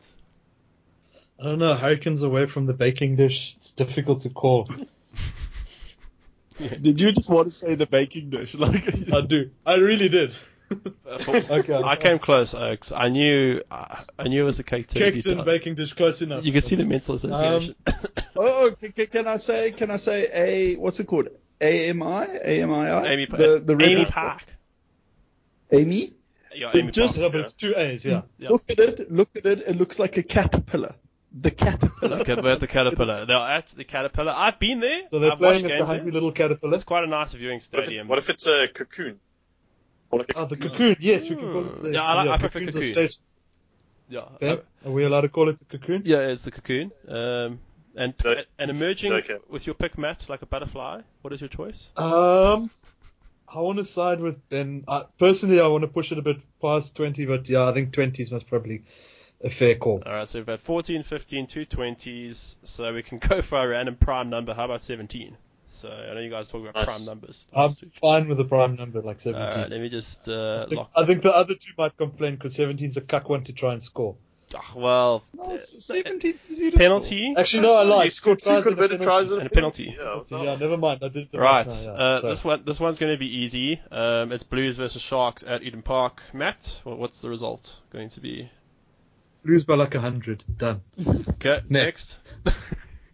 I 1.38 1.44
don't 1.44 1.60
know. 1.60 1.74
Hurricanes 1.74 2.22
away 2.22 2.46
from 2.46 2.66
the 2.66 2.74
baking 2.74 3.14
dish. 3.14 3.54
It's 3.58 3.70
difficult 3.70 4.22
to 4.22 4.30
call. 4.30 4.68
Did 6.58 7.00
you 7.00 7.12
just 7.12 7.28
want 7.28 7.48
to 7.48 7.52
say 7.52 7.74
the 7.74 7.86
baking 7.86 8.30
dish? 8.30 8.54
Like, 8.58 9.12
I 9.12 9.20
do. 9.20 9.50
I 9.64 9.76
really 9.76 10.08
did. 10.08 10.34
Uh, 10.70 11.18
for- 11.18 11.36
Okay. 11.58 11.74
I 11.82 11.96
came 11.96 12.18
close, 12.18 12.52
Oaks. 12.54 12.90
I 12.92 13.08
knew, 13.08 13.62
I, 13.70 14.02
I 14.18 14.24
knew 14.28 14.42
it 14.42 14.46
was 14.46 14.56
the 14.56 14.64
cake 14.64 14.88
turkey. 14.88 15.22
Caked 15.22 15.26
in 15.26 15.44
baking 15.44 15.74
dish, 15.76 15.92
close 15.92 16.22
enough. 16.22 16.44
You 16.44 16.52
can 16.52 16.60
see 16.62 16.74
the 16.76 16.84
mental 16.84 17.14
association. 17.14 17.74
oh, 18.36 18.74
can, 18.80 18.92
can- 18.92 19.06
can 19.06 19.26
I 19.28 19.36
say? 19.36 19.70
Can 19.72 19.90
I 19.90 19.96
say 19.96 20.28
a 20.32 20.76
what's 20.76 20.98
it 21.00 21.06
called? 21.06 21.28
AMI, 21.60 22.02
AMI, 22.02 22.88
Amy, 23.08 23.26
the 23.26 23.62
the 23.64 23.72
Amy 23.80 23.94
Rebels- 23.94 24.10
Park. 24.10 24.44
Amy. 25.72 26.12
Yeah, 26.54 26.72
Amy 26.74 26.90
just- 26.90 27.18
Park. 27.20 27.32
but 27.32 27.40
it's 27.42 27.52
two 27.52 27.74
A's. 27.76 28.04
Yeah. 28.04 28.22
Yeah. 28.38 28.50
Look 28.50 28.64
at 28.70 28.78
it. 28.78 29.10
Look 29.12 29.30
at 29.36 29.46
it. 29.46 29.58
It 29.66 29.76
looks 29.76 29.98
like 29.98 30.16
a 30.16 30.22
caterpillar. 30.22 30.94
The 31.38 31.50
caterpillar. 31.50 32.16
Look 32.18 32.28
at 32.30 32.42
we're 32.42 32.52
at 32.52 32.60
the 32.60 32.66
Caterpillar. 32.66 33.26
They're 33.26 33.36
at 33.36 33.66
the 33.68 33.84
Caterpillar. 33.84 34.32
I've 34.34 34.58
been 34.58 34.80
there. 34.80 35.02
So 35.10 35.18
they're 35.18 35.32
I've 35.32 35.38
playing 35.38 35.64
at 35.66 35.68
the 35.68 35.76
games 35.76 35.86
Hungry. 35.88 36.12
Little 36.12 36.32
Caterpillar. 36.32 36.74
It's 36.76 36.84
quite 36.84 37.04
a 37.04 37.06
nice 37.06 37.32
viewing 37.32 37.60
What 37.70 37.78
if, 37.80 37.84
stadium. 37.84 38.06
it, 38.06 38.08
what 38.10 38.18
if 38.18 38.30
it's 38.30 38.46
a 38.46 38.68
cocoon? 38.68 39.20
Or 40.10 40.20
like 40.20 40.32
Oh, 40.36 40.44
the 40.46 40.56
cocoon. 40.56 40.96
Yes, 41.00 41.28
we 41.28 41.36
can 41.36 41.52
call 41.52 41.66
it 41.66 41.82
the 41.82 41.92
Yeah, 41.92 42.02
I 42.04 42.14
like- 42.14 42.28
I 42.28 42.38
prefer 42.38 42.58
cocoons 42.60 42.76
of 42.76 42.82
cocoon. 42.82 42.92
station. 42.94 43.22
yeah, 44.08 44.28
Ben, 44.40 44.58
uh, 44.58 44.88
are 44.88 44.92
we 44.92 45.04
allowed 45.04 45.22
to 45.22 45.28
call 45.28 45.48
it 45.48 45.58
the 45.58 45.64
cocoon? 45.64 46.02
yeah, 46.04 46.18
it's 46.18 46.44
the 46.44 46.50
cocoon. 46.52 46.92
Um, 47.08 47.60
and 47.96 48.14
Jo- 48.18 48.42
and 48.58 48.70
emerging 48.70 49.08
Joker. 49.10 49.38
with 49.48 49.66
your 49.66 49.74
pick, 49.74 49.96
Matt, 49.98 50.28
like 50.28 50.42
a 50.42 50.46
butterfly. 50.46 51.00
What 51.22 51.32
is 51.32 51.40
your 51.40 51.48
choice? 51.48 51.88
Um, 51.96 52.70
I 53.48 53.60
want 53.60 53.78
to 53.78 53.84
side 53.84 54.20
with 54.20 54.46
Ben. 54.48 54.84
Uh, 54.86 55.04
personally, 55.18 55.60
I 55.60 55.66
want 55.68 55.82
to 55.82 55.88
push 55.88 56.12
it 56.12 56.18
a 56.18 56.22
bit 56.22 56.38
past 56.60 56.94
20, 56.94 57.24
but 57.26 57.48
yeah, 57.48 57.64
I 57.68 57.72
think 57.72 57.92
20 57.92 58.22
is 58.22 58.30
most 58.30 58.46
probably 58.48 58.82
a 59.42 59.48
fair 59.50 59.74
call. 59.76 60.02
All 60.04 60.12
right, 60.12 60.28
so 60.28 60.38
we've 60.40 60.46
had 60.46 60.60
14, 60.60 61.02
15, 61.02 61.46
two 61.46 61.64
20s, 61.64 62.56
so 62.64 62.92
we 62.92 63.02
can 63.02 63.18
go 63.30 63.40
for 63.42 63.58
a 63.64 63.66
random 63.68 63.96
prime 63.96 64.28
number. 64.30 64.52
How 64.54 64.66
about 64.66 64.82
17? 64.82 65.36
So 65.72 65.90
I 65.90 66.14
know 66.14 66.20
you 66.20 66.30
guys 66.30 66.48
talk 66.48 66.62
about 66.62 66.74
Nice. 66.74 66.86
prime 67.06 67.06
numbers. 67.14 67.44
I'm 67.54 67.72
fine 68.00 68.28
with 68.28 68.40
a 68.40 68.44
prime 68.44 68.76
number 68.76 69.02
like 69.02 69.20
17. 69.20 69.42
All 69.42 69.56
right, 69.62 69.70
let 69.70 69.80
me 69.80 69.88
just 69.88 70.28
uh, 70.28 70.62
I, 70.64 70.68
think, 70.68 70.78
lock. 70.78 70.90
I 70.96 71.04
think 71.04 71.22
the 71.22 71.36
other 71.36 71.54
two 71.54 71.72
might 71.76 71.96
complain 71.96 72.34
because 72.36 72.54
17 72.54 72.88
is 72.88 72.96
a 72.96 73.00
cuck 73.02 73.28
one 73.28 73.44
to 73.44 73.52
try 73.52 73.72
and 73.74 73.82
score. 73.82 74.16
Ah, 74.54 74.72
well, 74.76 75.24
No, 75.34 75.54
uh, 75.54 75.58
17 75.58 76.34
easy 76.48 76.70
to 76.70 76.78
penalty. 76.78 77.34
Actually, 77.36 77.62
no, 77.64 77.74
I 77.74 78.04
You 78.04 78.10
scored 78.10 78.38
two 78.38 78.44
Tries 78.44 78.56
and 78.58 78.66
a 78.66 78.68
converted 78.70 79.02
tries 79.02 79.30
and 79.32 79.40
And 79.40 79.50
a 79.50 79.52
penalty. 79.52 79.96
Yeah, 79.98 80.16
what 80.16 80.28
the 80.28 80.38
Yeah, 80.38 80.54
never 80.54 80.76
mind. 80.76 81.00
I 81.02 81.08
did 81.08 81.30
the 81.32 81.40
Right, 81.40 81.66
math 81.66 81.84
now, 81.84 81.92
yeah. 81.94 82.00
uh, 82.00 82.20
this 82.20 82.44
one 82.44 82.64
this 82.64 82.78
one's 82.78 82.98
going 82.98 83.12
to 83.12 83.18
be 83.18 83.38
easy. 83.38 83.80
Um, 83.90 84.30
it's 84.30 84.44
Blues 84.44 84.76
versus 84.76 85.02
Sharks 85.02 85.42
at 85.44 85.62
Eden 85.64 85.82
Park. 85.82 86.22
Matt, 86.32 86.80
what's 86.84 87.20
the 87.20 87.28
result 87.28 87.76
going 87.90 88.08
to 88.10 88.20
be? 88.20 88.48
Lose 89.44 89.64
by 89.64 89.74
like 89.74 89.94
100. 89.94 90.44
Done. 90.56 90.80
Okay, 91.30 91.60
next. 91.68 92.18
Next. 92.44 92.56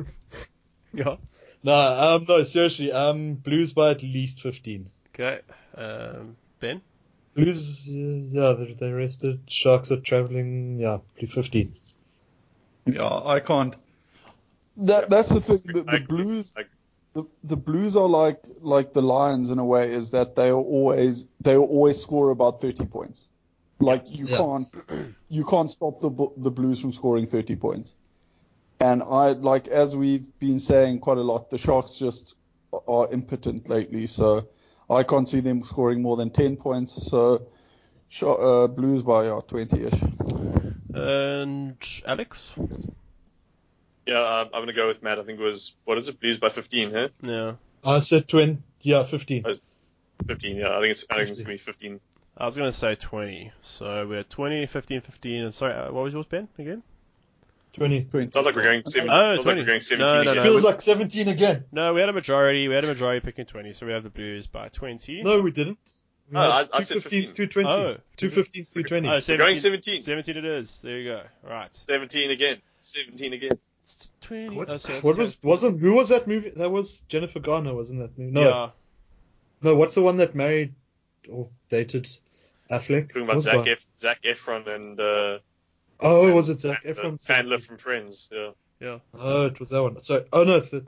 yeah. 0.95 1.17
No, 1.65 1.73
um, 1.75 2.25
no, 2.29 2.43
seriously. 2.43 2.93
Um, 2.93 3.35
Blues 3.35 3.73
by 3.73 3.91
at 3.91 4.03
least 4.03 4.41
15. 4.41 4.91
Okay. 5.15 5.41
Um, 5.77 6.37
ben. 6.61 6.81
Blues, 7.35 7.89
uh, 7.89 7.93
yeah, 7.93 8.53
they, 8.53 8.77
they 8.79 8.91
rested. 8.93 9.41
Sharks 9.49 9.91
are 9.91 10.01
traveling, 10.01 10.79
yeah, 10.79 10.99
play 11.17 11.29
15. 11.29 11.75
Yeah, 12.87 13.21
I 13.25 13.41
can't. 13.41 13.77
That 14.77 15.09
that's 15.11 15.29
the 15.31 15.41
thing. 15.41 15.61
The, 15.73 15.83
the. 15.83 15.99
Blues, 15.99 16.55
the, 17.15 17.25
the 17.45 17.57
Blues 17.57 17.97
are 17.97 18.09
like 18.09 18.43
like 18.61 18.93
the 18.93 19.03
Lions 19.03 19.51
in 19.51 19.59
a 19.59 19.65
way, 19.65 19.93
is 19.93 20.11
that 20.11 20.35
they 20.35 20.49
are 20.49 20.55
always 20.55 21.29
they 21.41 21.57
will 21.57 21.67
always 21.67 22.01
score 22.01 22.31
about 22.31 22.61
30 22.61 22.87
points. 22.87 23.29
Like 23.81 24.05
you 24.09 24.27
Yeah. 24.29 24.37
can't 24.37 24.69
you 25.29 25.45
can't 25.45 25.71
stop 25.71 26.01
the 26.01 26.11
the 26.37 26.51
Blues 26.51 26.81
from 26.81 26.93
scoring 26.93 27.27
30 27.27 27.57
points. 27.57 27.97
And 28.83 29.01
I 29.01 29.29
like 29.29 29.69
as 29.69 29.95
we've 29.95 30.27
been 30.41 30.59
saying 30.59 30.99
quite 30.99 31.19
a 31.19 31.23
lot, 31.23 31.51
the 31.51 31.59
Sharks 31.59 31.99
just 31.99 32.35
are 32.89 33.13
impotent 33.13 33.69
lately. 33.69 34.09
So 34.09 34.49
I 34.91 35.05
can't 35.05 35.29
see 35.29 35.39
them 35.39 35.63
scoring 35.63 36.03
more 36.03 36.17
than 36.17 36.31
10 36.31 36.57
points. 36.57 37.07
So 37.07 37.47
uh, 38.23 38.67
Blues 38.67 39.05
by 39.05 39.29
uh, 39.29 39.41
20ish. 39.43 40.95
And 40.95 41.77
Alex? 42.05 42.51
Yeah, 44.05 44.19
uh, 44.19 44.49
I'm 44.53 44.63
gonna 44.63 44.73
go 44.73 44.89
with 44.89 45.01
Matt. 45.01 45.21
I 45.21 45.23
think 45.23 45.39
it 45.39 45.45
was 45.45 45.77
what 45.85 45.97
is 45.97 46.09
it? 46.09 46.19
Blues 46.19 46.39
by 46.39 46.49
15, 46.49 46.93
huh? 46.93 47.09
Yeah. 47.23 47.53
I 47.85 48.01
said 48.01 48.27
20, 48.27 48.59
yeah, 48.81 49.05
15. 49.05 49.45
15. 50.27 50.57
Yeah, 50.57 50.77
I 50.77 50.81
think 50.81 50.91
it's 50.91 51.07
I 51.09 51.19
think 51.19 51.31
it's 51.31 51.43
gonna 51.43 51.55
be 51.55 51.59
15. 51.59 52.01
I 52.37 52.47
was 52.47 52.57
going 52.57 52.73
to 52.73 52.77
say 52.77 52.95
20. 52.95 53.53
So 53.63 54.07
we're 54.09 54.25
20, 54.25 54.67
15, 54.67 55.01
15, 55.03 55.43
and 55.43 55.55
sorry, 55.55 55.75
uh, 55.75 55.93
what 55.93 56.05
was 56.05 56.15
yours, 56.15 56.27
Ben, 56.27 56.49
again? 56.59 56.83
20. 57.75 58.05
20. 58.05 58.31
Sounds 58.33 58.47
like 58.47 58.55
we're 58.55 58.63
going 58.63 58.83
17. 58.85 59.11
Oh, 59.13 59.35
sounds 59.35 59.45
20. 59.45 59.61
like 59.61 59.67
we're 59.67 59.71
going 59.73 59.81
17 59.81 60.07
No, 60.07 60.15
no, 60.15 60.21
again. 60.21 60.37
no. 60.37 60.43
Feels 60.43 60.65
like 60.65 60.81
17 60.81 61.29
again. 61.29 61.65
No, 61.73 61.95
we 61.95 62.01
had 62.01 62.09
a 62.09 62.13
majority. 62.13 62.69
We 62.69 62.75
had 62.75 62.85
a 62.85 62.89
majority 62.89 63.21
picking 63.25 63.47
20, 63.47 63.73
so 63.73 63.87
we 63.87 63.93
have 63.93 64.03
the 64.03 64.11
Blues 64.11 64.47
by 64.47 64.69
20. 64.69 65.23
No, 65.23 65.41
we 65.41 65.51
didn't. 65.51 65.79
We 66.31 66.37
Oh, 66.39 66.41
had 66.41 66.51
I- 66.51 66.77
I 66.79 66.79
two 66.81 66.83
said 66.85 66.97
15s, 66.99 67.29
15. 67.29 67.35
two 67.35 67.47
20. 67.47 67.69
Oh, 67.69 67.97
two 68.17 68.31
15s, 68.31 68.73
two 68.73 68.83
20. 68.83 69.09
Oh, 69.09 69.13
We're 69.13 69.21
17, 69.21 69.39
going 69.47 69.57
17. 69.57 70.03
17 70.03 70.37
it 70.37 70.45
is. 70.45 70.81
There 70.81 70.99
you 70.99 71.09
go. 71.13 71.23
Right. 71.43 71.75
17 71.89 72.31
again. 72.31 72.59
17 72.81 73.33
again. 73.33 73.59
It's 73.85 74.11
20. 74.23 74.55
What, 74.57 74.71
oh, 74.71 74.77
so 74.77 74.93
it's 74.93 75.03
what 75.05 75.17
was 75.19 75.39
wasn't 75.43 75.81
who 75.81 75.95
was 75.95 76.11
that 76.11 76.27
movie? 76.29 76.51
That 76.51 76.71
was 76.71 77.01
Jennifer 77.09 77.41
Garner, 77.41 77.75
wasn't 77.75 77.99
that 78.01 78.17
movie? 78.19 78.31
No, 78.33 78.41
Yeah. 78.49 78.71
no. 79.63 79.75
What's 79.77 79.95
the 79.95 80.03
one 80.03 80.19
that 80.19 80.35
married 80.35 80.75
or 81.29 81.49
dated 81.69 82.09
Affleck? 82.71 83.09
Talking 83.09 83.23
about 83.25 83.35
Was 83.37 83.45
Zac, 83.45 83.67
Ef- 83.67 83.87
Zac 83.99 84.23
Efron 84.23 84.69
and 84.69 85.01
uh, 85.01 85.39
Oh, 86.03 86.33
was 86.33 86.49
it 86.49 86.61
Zac 86.61 86.85
and, 86.85 86.99
uh, 86.99 87.03
Efron? 87.03 87.27
Chandler 87.27 87.59
from 87.59 87.79
Friends. 87.79 88.29
Yeah. 88.33 88.51
Yeah. 88.81 88.99
Oh, 89.15 89.47
it 89.47 89.61
was 89.61 89.69
that 89.69 89.83
one. 89.83 90.03
Sorry. 90.03 90.25
Oh 90.33 90.45
no, 90.45 90.61
th- 90.61 90.83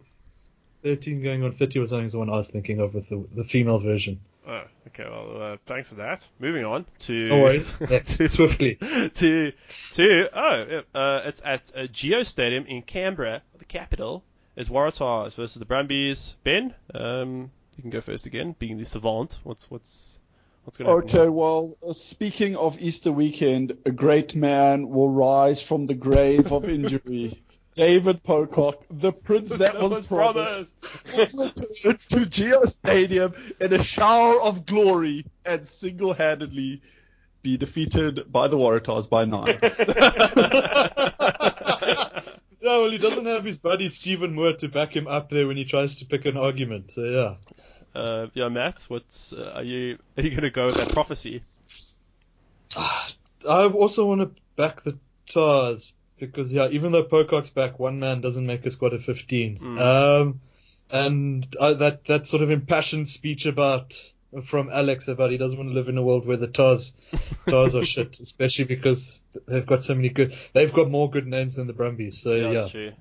thirteen 0.83 1.23
going 1.23 1.45
on 1.45 1.53
thirty 1.53 1.79
was 1.79 1.91
something 1.91 2.09
the 2.09 2.19
one 2.19 2.29
I 2.29 2.37
was 2.37 2.49
thinking 2.49 2.81
of 2.81 2.95
with 2.95 3.09
the 3.09 3.25
the 3.35 3.45
female 3.45 3.79
version. 3.79 4.21
Oh, 4.47 4.65
okay. 4.89 5.05
Well, 5.05 5.43
uh, 5.43 5.57
thanks 5.67 5.89
for 5.89 5.95
that. 5.97 6.27
Moving 6.39 6.65
on 6.65 6.85
to. 7.01 7.29
No 7.29 7.41
worries. 7.41 7.81
Next, 7.81 8.17
swiftly. 8.33 8.75
to 8.75 9.53
to 9.93 10.29
oh 10.39 10.83
uh, 10.95 11.21
it's 11.25 11.41
at 11.45 11.71
uh, 11.75 11.87
GIO 11.87 12.23
Stadium 12.25 12.67
in 12.67 12.83
Canberra, 12.83 13.43
the 13.59 13.65
capital. 13.65 14.25
It's 14.57 14.69
Waratahs 14.69 15.35
versus 15.35 15.59
the 15.59 15.65
Brumbies. 15.65 16.37
Ben, 16.45 16.75
um, 16.95 17.51
you 17.77 17.83
can 17.83 17.91
go 17.91 18.01
first 18.01 18.27
again, 18.27 18.55
being 18.59 18.79
the 18.79 18.85
savant. 18.85 19.39
What's 19.43 19.71
what's 19.71 20.21
what's 20.65 20.79
going 20.79 20.89
to 20.89 21.07
happen? 21.07 21.21
Okay, 21.21 21.29
well, 21.29 21.75
uh, 21.87 21.93
speaking 21.93 22.57
of 22.57 22.81
Easter 22.81 23.13
weekend, 23.13 23.77
a 23.85 23.91
great 23.91 24.35
man 24.35 24.89
will 24.89 25.11
rise 25.11 25.63
from 25.63 25.87
the 25.87 25.95
grave 25.95 26.53
of 26.53 26.69
injury. 26.69 27.41
David 27.75 28.23
Pocock, 28.23 28.85
the 28.89 29.13
prince 29.13 29.51
that, 29.51 29.81
was, 29.81 30.07
promised, 30.07 30.75
will 31.33 31.53
return 31.57 31.99
to 32.09 32.25
GIO 32.27 32.65
Stadium 32.67 33.35
in 33.61 33.73
a 33.73 33.83
shower 33.83 34.41
of 34.43 34.65
glory 34.65 35.25
and 35.45 35.67
single-handedly 35.67 36.83
be 37.43 37.57
defeated 37.57 38.31
by 38.31 38.47
the 38.47 38.57
Waratahs 38.57 39.11
by 39.11 39.25
nine. 39.25 39.59
Yeah, 42.65 42.79
well, 42.79 42.91
he 42.91 42.97
doesn't 42.97 43.27
have 43.27 43.45
his 43.45 43.59
buddy 43.59 43.91
Stephen 43.91 44.35
Moore 44.35 44.55
to 44.55 44.69
back 44.69 44.97
him 44.97 45.07
up 45.07 45.29
there 45.29 45.47
when 45.47 45.59
he 45.59 45.67
tries 45.67 45.97
to 45.97 46.07
pick 46.07 46.25
an 46.25 46.39
argument. 46.39 46.93
So 46.93 47.05
yeah. 47.05 47.35
Uh, 47.95 48.27
yeah, 48.35 48.49
Matt, 48.49 48.85
what's 48.89 49.33
uh, 49.33 49.53
are 49.55 49.63
you 49.63 49.99
are 50.17 50.23
you 50.23 50.31
going 50.31 50.43
to 50.43 50.51
go 50.51 50.67
with 50.67 50.77
that 50.77 50.89
prophecy? 50.89 51.43
I 52.77 53.67
also 53.67 54.07
want 54.07 54.21
to 54.23 54.31
back 54.57 54.83
the 54.83 54.99
Tahs 55.29 55.93
because 56.19 56.53
yeah, 56.53 56.69
even 56.69 56.93
though 56.93 57.05
Pocock's 57.05 57.51
back, 57.51 57.79
one 57.79 57.99
man 57.99 58.21
doesn't 58.21 58.47
make 58.47 58.65
a 58.67 58.71
squad 58.71 58.95
of 58.95 59.05
15. 59.05 59.59
Mm. 59.59 59.81
Um, 59.81 60.41
and 60.91 61.57
uh, 61.59 61.75
that 61.75 62.05
that 62.07 62.27
sort 62.27 62.43
of 62.43 62.51
impassioned 62.51 63.09
speech 63.09 63.47
about 63.47 63.95
from 64.45 64.69
Alex 64.71 65.07
about 65.09 65.31
he 65.31 65.37
doesn't 65.37 65.57
want 65.57 65.71
to 65.71 65.75
live 65.75 65.89
in 65.89 65.97
a 65.97 66.03
world 66.03 66.27
where 66.27 66.37
the 66.37 66.49
Tahs 66.49 66.95
Tahs 67.49 67.75
are 67.75 67.85
shit, 67.85 68.19
especially 68.21 68.65
because 68.65 69.21
they've 69.47 69.67
got 69.67 69.83
so 69.83 69.95
many 69.95 70.09
good. 70.09 70.37
They've 70.53 70.73
got 70.73 70.91
more 70.91 71.11
good 71.11 71.27
names 71.27 71.57
than 71.57 71.67
the 71.67 71.73
Brumbies. 71.73 72.21
So 72.21 72.35
yeah, 72.35 72.69
true. 72.69 72.93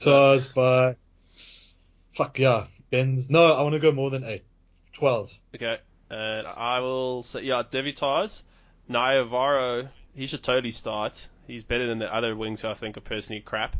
Tahs 0.00 0.46
by 0.48 0.96
fuck 2.14 2.38
yeah, 2.38 2.66
Ben's. 2.90 3.30
No, 3.30 3.52
I 3.52 3.62
want 3.62 3.74
to 3.74 3.80
go 3.80 3.92
more 3.92 4.10
than 4.10 4.24
eight. 4.24 4.44
Twelve. 4.92 5.32
Okay, 5.54 5.78
and 6.10 6.46
I 6.46 6.80
will 6.80 7.22
say 7.22 7.42
yeah, 7.42 7.62
Devi 7.68 7.92
Tars, 7.92 8.42
Naiyaravoro, 8.90 9.88
he 10.14 10.26
should 10.26 10.42
totally 10.42 10.72
start. 10.72 11.28
He's 11.46 11.64
better 11.64 11.86
than 11.86 11.98
the 11.98 12.12
other 12.12 12.36
wings 12.36 12.60
who 12.60 12.68
I 12.68 12.74
think 12.74 12.96
are 12.96 13.02
personally 13.02 13.40
crap. 13.40 13.76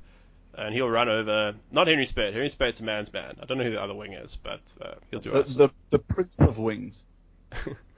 And 0.53 0.75
he'll 0.75 0.91
run 0.91 1.09
over, 1.09 1.55
not 1.71 1.87
Henry 1.87 2.07
Speight. 2.07 2.33
Henry 2.33 2.49
Speight's 2.49 2.81
a 2.81 2.83
man's 2.83 3.13
man. 3.13 3.37
I 3.41 3.47
don't 3.47 3.57
know 3.59 3.65
who 3.65 3.71
the 3.71 3.81
other 3.81 3.95
wing 3.95 4.15
is, 4.15 4.37
but 4.37 4.61
uh, 4.83 4.95
he'll 5.11 5.21
do 5.21 5.31
the, 5.31 5.41
us. 5.41 5.55
the, 5.55 5.71
the 5.91 6.01
prince 6.01 6.37
of 6.41 6.59
wings. 6.59 7.05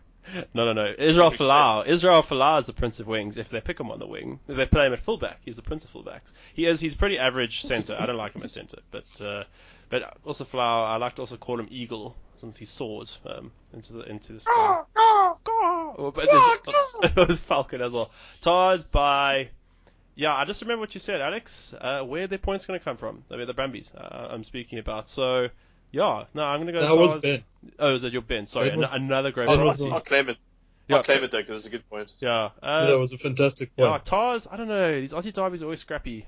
No, 0.54 0.64
no, 0.64 0.72
no. 0.72 0.94
Israel 0.98 1.30
Henry 1.30 1.46
Folau. 1.46 1.86
Israel 1.86 2.22
Folau 2.22 2.60
is 2.60 2.66
the 2.66 2.72
Prince 2.72 3.00
of 3.00 3.06
Wings. 3.06 3.36
If 3.36 3.48
they 3.48 3.60
pick 3.60 3.78
him 3.78 3.90
on 3.90 3.98
the 3.98 4.06
wing, 4.06 4.38
if 4.48 4.56
they 4.56 4.66
play 4.66 4.86
him 4.86 4.92
at 4.92 5.00
fullback, 5.00 5.40
he's 5.44 5.56
the 5.56 5.62
Prince 5.62 5.84
of 5.84 5.92
fullbacks. 5.92 6.32
He 6.54 6.66
is. 6.66 6.80
He's 6.80 6.94
pretty 6.94 7.18
average 7.18 7.62
centre. 7.62 7.96
I 7.98 8.06
don't 8.06 8.16
like 8.16 8.32
him 8.34 8.42
at 8.42 8.52
centre, 8.52 8.78
but 8.90 9.20
uh, 9.20 9.44
but 9.92 10.16
also 10.24 10.44
Flower, 10.44 10.86
I 10.86 10.96
like 10.96 11.14
to 11.16 11.20
also 11.22 11.36
call 11.36 11.60
him 11.60 11.68
Eagle 11.70 12.16
since 12.40 12.56
he 12.56 12.64
soars 12.64 13.20
um, 13.26 13.52
into 13.72 13.92
the 13.92 14.00
into 14.10 14.32
the 14.32 14.40
sky. 14.40 14.82
Oh, 14.96 16.12
but 16.14 16.26
there's- 16.26 17.16
it 17.16 17.28
was 17.28 17.38
Falcon 17.40 17.80
as 17.82 17.92
well. 17.92 18.10
Tahs 18.40 18.90
by. 18.90 19.50
Yeah, 20.14 20.34
I 20.34 20.44
just 20.44 20.60
remember 20.60 20.80
what 20.80 20.94
you 20.94 21.00
said, 21.00 21.20
Alex. 21.20 21.72
Uh, 21.80 22.02
where 22.02 22.24
are 22.24 22.26
their 22.26 22.38
points 22.38 22.66
going 22.66 22.78
to 22.78 22.84
come 22.84 22.96
from? 22.96 23.24
I 23.30 23.36
mean, 23.36 23.46
the 23.46 23.54
Brumbies 23.54 23.90
uh, 23.96 24.28
I'm 24.30 24.44
speaking 24.44 24.78
about. 24.78 25.08
So, 25.08 25.48
yeah, 25.90 26.24
no, 26.34 26.42
I'm 26.42 26.60
going 26.60 26.66
to 26.66 26.72
go. 26.72 26.80
That 26.80 26.96
was 26.96 27.22
Ben. 27.22 27.42
Oh, 27.78 27.94
is 27.94 28.02
that 28.02 28.12
your 28.12 28.20
Ben? 28.22 28.46
Sorry, 28.46 28.70
Ben 28.70 28.78
was- 28.80 28.90
an- 28.92 29.04
another 29.04 29.30
great 29.30 29.46
Ben 29.48 29.58
I'll, 29.58 29.64
was 29.64 29.76
prophecy. 29.76 29.88
on. 29.88 29.92
I'll 29.94 30.00
claim 30.00 30.28
it. 30.28 30.36
Yeah. 30.88 30.96
I'll 30.96 31.02
claim 31.04 31.22
it 31.24 31.30
though 31.30 31.38
because 31.40 31.58
it's 31.58 31.66
a 31.66 31.70
good 31.70 31.88
point. 31.88 32.12
Yeah. 32.20 32.50
Yeah, 32.62 32.68
Uh, 32.68 32.86
that 32.86 32.98
was 32.98 33.12
a 33.12 33.18
fantastic 33.18 33.70
yeah, 33.76 33.88
point. 33.88 34.04
Tahs, 34.04 34.48
I 34.50 34.56
don't 34.56 34.68
know. 34.68 35.00
These 35.00 35.12
Aussie 35.12 35.32
derbies 35.32 35.62
are 35.62 35.66
always 35.66 35.80
scrappy. 35.80 36.26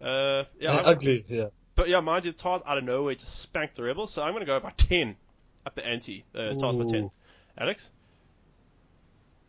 Uh, 0.00 0.44
yeah, 0.58 0.72
I'm- 0.74 0.82
ugly. 0.86 1.24
Yeah. 1.28 1.46
But 1.76 1.88
yeah, 1.88 2.00
mind 2.00 2.24
you, 2.24 2.32
the 2.32 2.38
Tahs 2.38 2.62
out 2.66 2.78
of 2.78 2.84
nowhere 2.84 3.14
just 3.14 3.38
spanked 3.40 3.76
the 3.76 3.84
Rebels, 3.84 4.12
so 4.12 4.22
I'm 4.22 4.32
going 4.32 4.40
to 4.40 4.46
go 4.46 4.58
by 4.58 4.72
10 4.76 5.16
up 5.64 5.74
the 5.74 5.86
ante. 5.86 6.24
Uh, 6.34 6.54
Tahs 6.54 6.76
by 6.76 6.84
10. 6.84 7.10
Alex? 7.58 7.88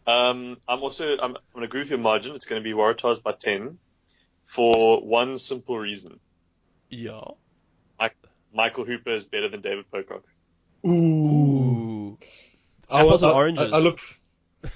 Um, 0.06 0.58
I'm 0.68 0.84
also 0.84 1.14
I'm, 1.18 1.20
I'm 1.20 1.32
going 1.54 1.62
to 1.62 1.64
agree 1.64 1.82
with 1.82 1.90
your 1.90 2.00
margin. 2.00 2.36
It's 2.36 2.46
going 2.46 2.62
to 2.62 2.64
be 2.64 2.74
Waratahs 2.74 3.24
by 3.24 3.32
10 3.32 3.80
for 4.44 5.02
one 5.02 5.38
simple 5.38 5.78
reason. 5.78 6.20
Yeah. 6.90 7.22
Michael 8.54 8.86
Hooper 8.86 9.12
is 9.12 9.26
better 9.26 9.48
than 9.48 9.62
David 9.62 9.86
Pocock. 9.92 10.24
Ooh. 10.86 10.90
Ooh. 10.90 12.18
I, 12.90 13.02
Apples 13.02 13.24
I, 13.24 13.28
and 13.28 13.38
oranges. 13.38 13.74
I, 13.74 13.78
I 13.78 13.80
look. 13.80 14.00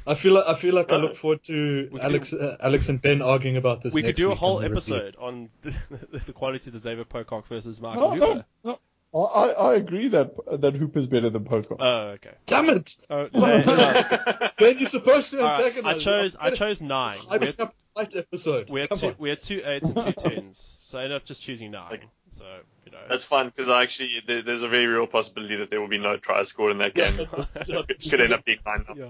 I 0.06 0.14
feel 0.16 0.34
like 0.34 0.46
I 0.48 0.56
feel 0.56 0.74
like 0.76 0.92
I 0.92 0.98
look 0.98 1.16
forward 1.16 1.44
to 1.46 1.90
We 1.92 2.00
could 2.00 2.02
Alex, 2.02 2.34
uh, 2.34 2.58
Alex 2.62 2.88
and 2.90 3.02
Ben 3.02 3.22
arguing 3.22 3.58
about 3.58 3.82
this. 3.82 3.94
We 3.94 4.04
could 4.04 4.16
do 4.16 4.32
a 4.32 4.36
whole 4.36 4.58
on 4.58 4.64
the 4.64 4.70
review. 4.70 4.96
episode 4.96 5.16
on 5.20 5.50
the, 5.64 5.74
the 6.28 6.34
quality 6.34 6.70
of 6.70 6.84
David 6.84 7.10
Pocock 7.10 7.48
versus 7.48 7.82
Michael 7.82 8.16
No, 8.16 8.26
Hooper. 8.28 8.46
no, 8.64 8.72
no. 8.72 8.80
I, 9.14 9.50
I 9.60 9.74
agree 9.76 10.08
that 10.10 10.36
that 10.62 10.76
Hooper's 10.76 11.08
better 11.08 11.30
than 11.30 11.44
Pocock. 11.44 11.78
Oh, 11.82 12.16
okay. 12.16 12.32
Damn 12.46 12.70
it, 12.70 12.96
they- 13.10 13.30
yeah. 13.34 14.50
Ben! 14.58 14.80
You're 14.80 14.88
supposed 14.88 15.32
to 15.32 15.40
All 15.40 15.44
right, 15.46 15.66
antagonize. 15.66 15.96
I 15.96 16.00
chose 16.00 16.38
I'm 16.40 16.56
chose 16.56 16.82
nine. 16.82 17.18
I 17.30 17.38
We 17.38 17.46
had, 17.48 17.60
up 17.60 17.76
a 17.98 18.08
episode. 18.18 18.70
we 18.70 18.80
had 18.80 18.90
Come 18.90 19.00
two 19.00 19.08
on. 19.08 19.16
we 19.18 19.30
had 19.30 19.42
two 19.42 19.62
eights 19.66 19.90
and 19.90 19.96
two 20.16 20.30
tens, 20.30 20.82
so 20.86 20.98
I 21.00 21.04
ended 21.04 21.18
up 21.18 21.26
just 21.26 21.42
choosing 21.42 21.72
nine. 21.72 21.92
Okay. 21.94 22.06
So 22.38 22.46
you 22.86 22.92
know. 22.94 23.00
That's 23.10 23.26
fine 23.26 23.48
because 23.48 23.70
actually 23.70 24.22
there, 24.26 24.42
there's 24.44 24.64
a 24.64 24.70
very 24.70 24.86
real 24.88 25.08
possibility 25.08 25.58
that 25.58 25.70
there 25.70 25.82
will 25.82 25.90
be 25.90 25.98
no 25.98 26.16
tries 26.16 26.48
scored 26.48 26.72
in 26.72 26.78
that 26.78 26.94
game. 26.94 27.20
it 27.56 28.10
could 28.10 28.22
end 28.22 28.32
up 28.34 28.46
being 28.46 28.60
nine. 28.66 28.86
Yeah. 28.96 29.06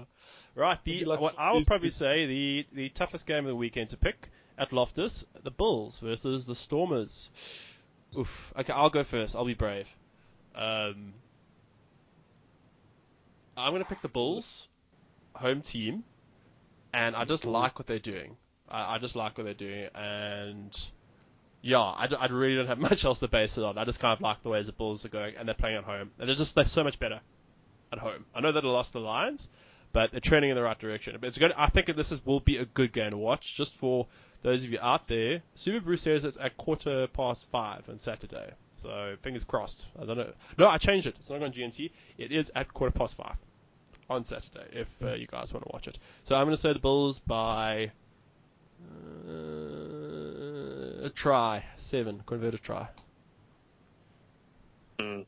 Right. 0.54 0.78
The 0.84 1.04
like 1.04 1.20
what 1.20 1.38
I 1.38 1.52
would 1.52 1.66
probably 1.66 1.90
say 1.90 2.26
the 2.26 2.66
the 2.72 2.88
toughest 2.90 3.26
game 3.26 3.38
of 3.38 3.46
the 3.46 3.56
weekend 3.56 3.90
to 3.90 3.96
pick 3.96 4.30
at 4.58 4.72
Loftus, 4.72 5.24
the 5.42 5.50
Bulls 5.50 5.98
versus 5.98 6.44
the 6.46 6.54
Stormers. 6.54 7.30
Oof. 8.18 8.52
Okay, 8.58 8.72
I'll 8.72 8.90
go 8.90 9.02
first. 9.02 9.34
I'll 9.34 9.46
be 9.46 9.54
brave. 9.54 9.88
Um, 10.54 11.14
I'm 13.56 13.72
gonna 13.72 13.84
pick 13.84 14.02
the 14.02 14.08
Bulls, 14.08 14.68
home 15.34 15.62
team, 15.62 16.04
and 16.92 17.16
I 17.16 17.24
just 17.24 17.46
like 17.46 17.78
what 17.78 17.86
they're 17.86 17.98
doing. 17.98 18.36
I, 18.68 18.96
I 18.96 18.98
just 18.98 19.16
like 19.16 19.38
what 19.38 19.44
they're 19.44 19.54
doing, 19.54 19.88
and 19.94 20.78
yeah, 21.62 21.80
I, 21.80 22.06
d- 22.06 22.16
I 22.18 22.26
really 22.26 22.56
don't 22.56 22.66
have 22.66 22.78
much 22.90 23.04
else 23.04 23.20
to 23.20 23.28
base 23.28 23.56
it 23.56 23.64
on. 23.64 23.78
I 23.78 23.84
just 23.84 24.00
kind 24.00 24.12
of 24.12 24.20
like 24.20 24.42
the 24.42 24.50
way 24.50 24.62
the 24.62 24.72
Bulls 24.72 25.04
are 25.06 25.08
going, 25.10 25.36
and 25.38 25.48
they're 25.48 25.54
playing 25.54 25.76
at 25.76 25.84
home, 25.84 26.10
and 26.18 26.28
they're 26.28 26.36
just 26.36 26.54
they're 26.54 26.66
so 26.66 26.84
much 26.84 26.98
better 26.98 27.20
at 27.90 27.98
home. 27.98 28.26
I 28.34 28.40
know 28.40 28.52
that 28.52 28.60
they 28.60 28.68
lost 28.68 28.92
the 28.92 29.00
Lions, 29.00 29.48
but 29.92 30.10
they're 30.10 30.20
trending 30.20 30.50
in 30.50 30.56
the 30.56 30.62
right 30.62 30.78
direction. 30.78 31.16
But 31.20 31.28
it's 31.28 31.38
good. 31.38 31.52
I 31.56 31.68
think 31.68 31.94
this 31.96 32.12
is 32.12 32.24
will 32.24 32.40
be 32.40 32.56
a 32.58 32.64
good 32.64 32.92
game 32.92 33.10
to 33.10 33.16
watch, 33.18 33.54
just 33.56 33.76
for 33.76 34.06
those 34.42 34.64
of 34.64 34.70
you 34.72 34.78
out 34.80 35.06
there. 35.08 35.42
Super 35.54 35.80
Bruce 35.80 36.02
says 36.02 36.24
it's 36.24 36.36
at 36.40 36.56
quarter 36.56 37.06
past 37.08 37.46
five 37.50 37.88
on 37.88 37.98
Saturday, 37.98 38.50
so 38.76 39.16
fingers 39.22 39.44
crossed. 39.44 39.86
I 40.00 40.04
don't 40.04 40.16
know. 40.16 40.32
No, 40.58 40.68
I 40.68 40.78
changed 40.78 41.06
it. 41.06 41.16
It's 41.20 41.30
not 41.30 41.42
on 41.42 41.52
GMT. 41.52 41.90
It 42.18 42.32
is 42.32 42.50
at 42.54 42.72
quarter 42.72 42.96
past 42.96 43.14
five 43.14 43.36
on 44.10 44.24
Saturday 44.24 44.66
if 44.72 44.88
uh, 45.02 45.14
you 45.14 45.26
guys 45.26 45.52
want 45.52 45.64
to 45.66 45.70
watch 45.72 45.86
it. 45.88 45.98
So 46.24 46.34
I'm 46.34 46.44
going 46.44 46.56
to 46.56 46.60
say 46.60 46.72
the 46.72 46.78
Bulls 46.80 47.18
by 47.20 47.92
uh, 49.28 51.06
a 51.06 51.10
try 51.14 51.64
seven, 51.76 52.22
convert 52.26 52.54
a 52.54 52.58
try. 52.58 52.88
Mm. 54.98 55.24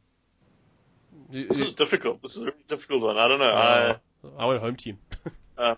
You- 1.30 1.47
This 1.49 1.59
you- 1.61 1.64
is 1.66 1.75
difficult. 1.75 2.21
This 2.23 2.37
is 2.37 2.42
a 2.42 2.47
really 2.47 2.64
difficult 2.68 3.02
one. 3.02 3.18
I 3.18 3.28
don't 3.28 3.38
know. 3.38 3.50
uh, 3.52 3.94
I 3.97 4.00
went 4.46 4.60
home 4.60 4.76
team. 4.76 4.98
I, 5.58 5.62
uh, 5.62 5.74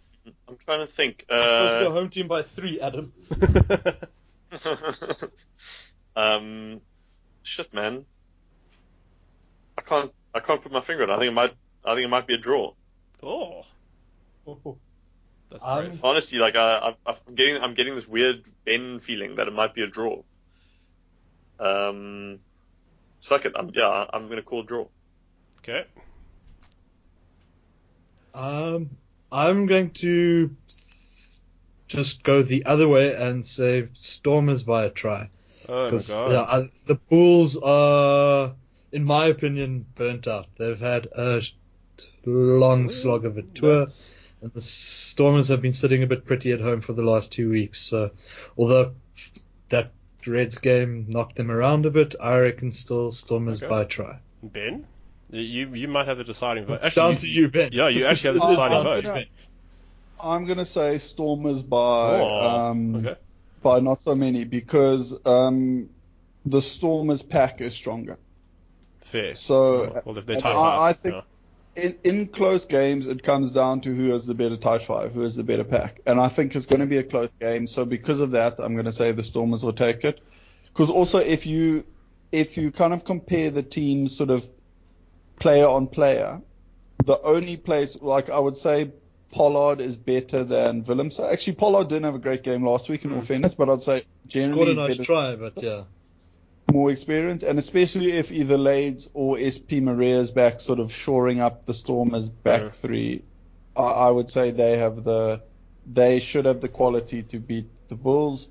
I'm 0.48 0.56
trying 0.56 0.80
to 0.80 0.86
think. 0.86 1.24
Let's 1.30 1.74
go 1.76 1.88
Uh, 1.88 1.92
home 1.92 2.08
team 2.10 2.26
by 2.28 2.42
three, 2.42 2.80
Adam. 2.80 3.12
um, 6.16 6.80
shit, 7.42 7.72
man. 7.74 8.04
I 9.78 9.82
can't. 9.82 10.12
I 10.34 10.40
can't 10.40 10.60
put 10.60 10.72
my 10.72 10.80
finger 10.80 11.04
on. 11.04 11.10
it. 11.10 11.14
I 11.14 11.18
think 11.18 11.30
it 11.30 11.34
might. 11.34 11.54
I 11.84 11.94
think 11.94 12.04
it 12.04 12.08
might 12.08 12.26
be 12.26 12.34
a 12.34 12.38
draw. 12.38 12.72
oh, 13.22 13.62
that's 15.50 15.62
Um, 15.64 15.86
brave. 15.86 16.00
Honestly, 16.02 16.38
like 16.38 16.56
I, 16.56 16.94
I, 17.06 17.14
I'm 17.28 17.34
getting. 17.34 17.62
I'm 17.62 17.74
getting 17.74 17.94
this 17.94 18.08
weird 18.08 18.48
Ben 18.64 18.98
feeling 18.98 19.36
that 19.36 19.48
it 19.48 19.52
might 19.54 19.74
be 19.74 19.82
a 19.82 19.86
draw. 19.86 20.22
Um, 21.60 22.38
fuck 23.24 23.44
it. 23.46 23.52
I'm, 23.56 23.70
yeah, 23.74 24.06
I'm 24.12 24.28
gonna 24.28 24.42
call 24.42 24.60
a 24.60 24.64
draw. 24.64 24.86
Okay. 25.58 25.84
Um, 28.36 28.90
I'm 29.32 29.66
going 29.66 29.90
to 29.92 30.54
just 31.88 32.22
go 32.22 32.42
the 32.42 32.64
other 32.66 32.86
way 32.86 33.14
and 33.14 33.44
say 33.44 33.88
Stormers 33.94 34.62
by 34.62 34.84
a 34.84 34.90
try. 34.90 35.30
Oh 35.68 35.86
Because 35.86 36.10
yeah, 36.10 36.42
I- 36.42 36.70
the 36.86 36.96
Bulls 36.96 37.56
are, 37.56 38.54
in 38.92 39.04
my 39.04 39.26
opinion, 39.26 39.86
burnt 39.94 40.28
out. 40.28 40.46
They've 40.58 40.78
had 40.78 41.06
a 41.16 41.42
long 42.24 42.88
slog 42.88 43.24
of 43.24 43.38
a 43.38 43.42
tour, 43.42 43.80
That's- 43.80 44.10
and 44.42 44.52
the 44.52 44.60
Stormers 44.60 45.48
have 45.48 45.62
been 45.62 45.72
sitting 45.72 46.02
a 46.02 46.06
bit 46.06 46.24
pretty 46.26 46.52
at 46.52 46.60
home 46.60 46.82
for 46.82 46.92
the 46.92 47.02
last 47.02 47.32
two 47.32 47.48
weeks. 47.50 47.80
So, 47.80 48.10
although 48.58 48.94
that 49.70 49.92
Reds 50.26 50.58
game 50.58 51.06
knocked 51.08 51.36
them 51.36 51.50
around 51.50 51.86
a 51.86 51.90
bit, 51.90 52.14
I 52.20 52.38
reckon 52.38 52.70
still 52.72 53.10
Stormers 53.12 53.62
Okay. 53.62 53.70
by 53.70 53.82
a 53.82 53.86
try. 53.86 54.18
Ben, 54.42 54.86
you 55.30 55.74
you 55.74 55.88
might 55.88 56.06
have 56.08 56.18
the 56.18 56.24
deciding 56.24 56.66
vote. 56.66 56.74
It's 56.76 56.86
Actually, 56.86 57.12
down 57.12 57.16
to 57.20 57.26
you, 57.28 57.48
Ben. 57.48 57.70
Yeah, 57.72 57.88
you 57.88 58.06
actually 58.06 58.38
have 58.38 58.42
the 58.42 58.54
deciding 58.54 58.82
vote. 58.82 59.04
to 59.04 59.12
Ben. 59.12 59.26
I'm 60.22 60.46
gonna 60.46 60.64
say 60.64 60.98
Stormers 60.98 61.62
by 61.62 62.20
Oh, 62.20 62.68
um, 62.70 62.96
okay. 62.96 63.16
by 63.62 63.80
not 63.80 64.00
so 64.00 64.14
many 64.14 64.44
because 64.44 65.16
um, 65.26 65.90
the 66.44 66.62
Stormers 66.62 67.22
pack 67.22 67.60
is 67.60 67.74
stronger. 67.74 68.18
Fair. 69.02 69.34
So 69.34 70.02
well, 70.04 70.16
if 70.18 70.26
they're 70.26 70.40
tight 70.40 70.54
I- 70.54 70.88
I 70.88 70.92
think- 70.94 71.14
yeah. 71.76 71.82
in, 71.84 71.96
in 72.04 72.26
close 72.28 72.64
games, 72.64 73.06
it 73.06 73.22
comes 73.22 73.50
down 73.50 73.82
to 73.82 73.94
who 73.94 74.10
has 74.10 74.26
the 74.26 74.34
better 74.34 74.56
tight 74.56 74.82
five, 74.82 75.12
who 75.12 75.20
has 75.20 75.36
the 75.36 75.44
better 75.44 75.64
pack, 75.64 76.00
and 76.06 76.18
I 76.18 76.28
think 76.28 76.56
it's 76.56 76.66
going 76.66 76.80
to 76.80 76.86
be 76.86 76.96
a 76.96 77.02
close 77.04 77.30
game. 77.40 77.66
So 77.66 77.84
because 77.84 78.20
of 78.20 78.30
that, 78.32 78.58
I'm 78.58 78.72
going 78.74 78.86
to 78.86 78.92
say 78.92 79.12
the 79.12 79.22
Stormers 79.22 79.62
will 79.62 79.74
take 79.74 80.02
it. 80.04 80.20
Because 80.68 80.88
also, 80.90 81.18
if 81.18 81.46
you 81.46 81.84
if 82.32 82.56
you 82.56 82.72
kind 82.72 82.92
of 82.94 83.04
compare 83.04 83.50
the 83.50 83.62
teams, 83.62 84.16
sort 84.16 84.30
of 84.30 84.48
player 85.38 85.66
on 85.66 85.86
player, 85.86 86.42
the 87.04 87.20
only 87.22 87.56
place 87.56 88.00
like 88.00 88.30
I 88.30 88.38
would 88.38 88.56
say 88.56 88.90
Pollard 89.32 89.80
is 89.80 89.96
better 89.96 90.44
than 90.44 90.82
Willem. 90.82 91.10
So 91.10 91.28
actually, 91.28 91.54
Pollard 91.54 91.88
didn't 91.88 92.04
have 92.04 92.14
a 92.14 92.20
great 92.20 92.42
game 92.42 92.64
last 92.64 92.88
week 92.88 93.04
in 93.04 93.12
all 93.12 93.20
fairness, 93.20 93.54
but 93.54 93.68
I'd 93.68 93.82
say 93.82 94.02
generally 94.26 94.72
Scored 94.74 94.78
a 94.78 94.80
nice 94.80 94.96
better 94.96 95.04
try, 95.04 95.36
but 95.36 95.62
yeah. 95.62 95.82
more 96.72 96.90
experience, 96.90 97.42
and 97.42 97.58
especially 97.58 98.12
if 98.12 98.32
either 98.32 98.56
Leyds 98.58 99.08
or 99.14 99.38
SP 99.38 99.82
Marais's 99.82 100.30
back, 100.30 100.60
sort 100.60 100.80
of 100.80 100.92
shoring 100.92 101.40
up 101.40 101.66
the 101.66 101.74
Stormers' 101.74 102.28
back 102.28 102.62
Yeah. 102.62 102.68
three, 102.70 103.22
I, 103.76 103.82
I 103.82 104.10
would 104.10 104.30
say 104.30 104.50
they 104.52 104.78
have 104.78 105.04
the, 105.04 105.42
they 105.86 106.20
should 106.20 106.46
have 106.46 106.60
the 106.60 106.68
quality 106.68 107.22
to 107.24 107.38
beat 107.38 107.66
the 107.88 107.94
Bulls. 107.94 108.48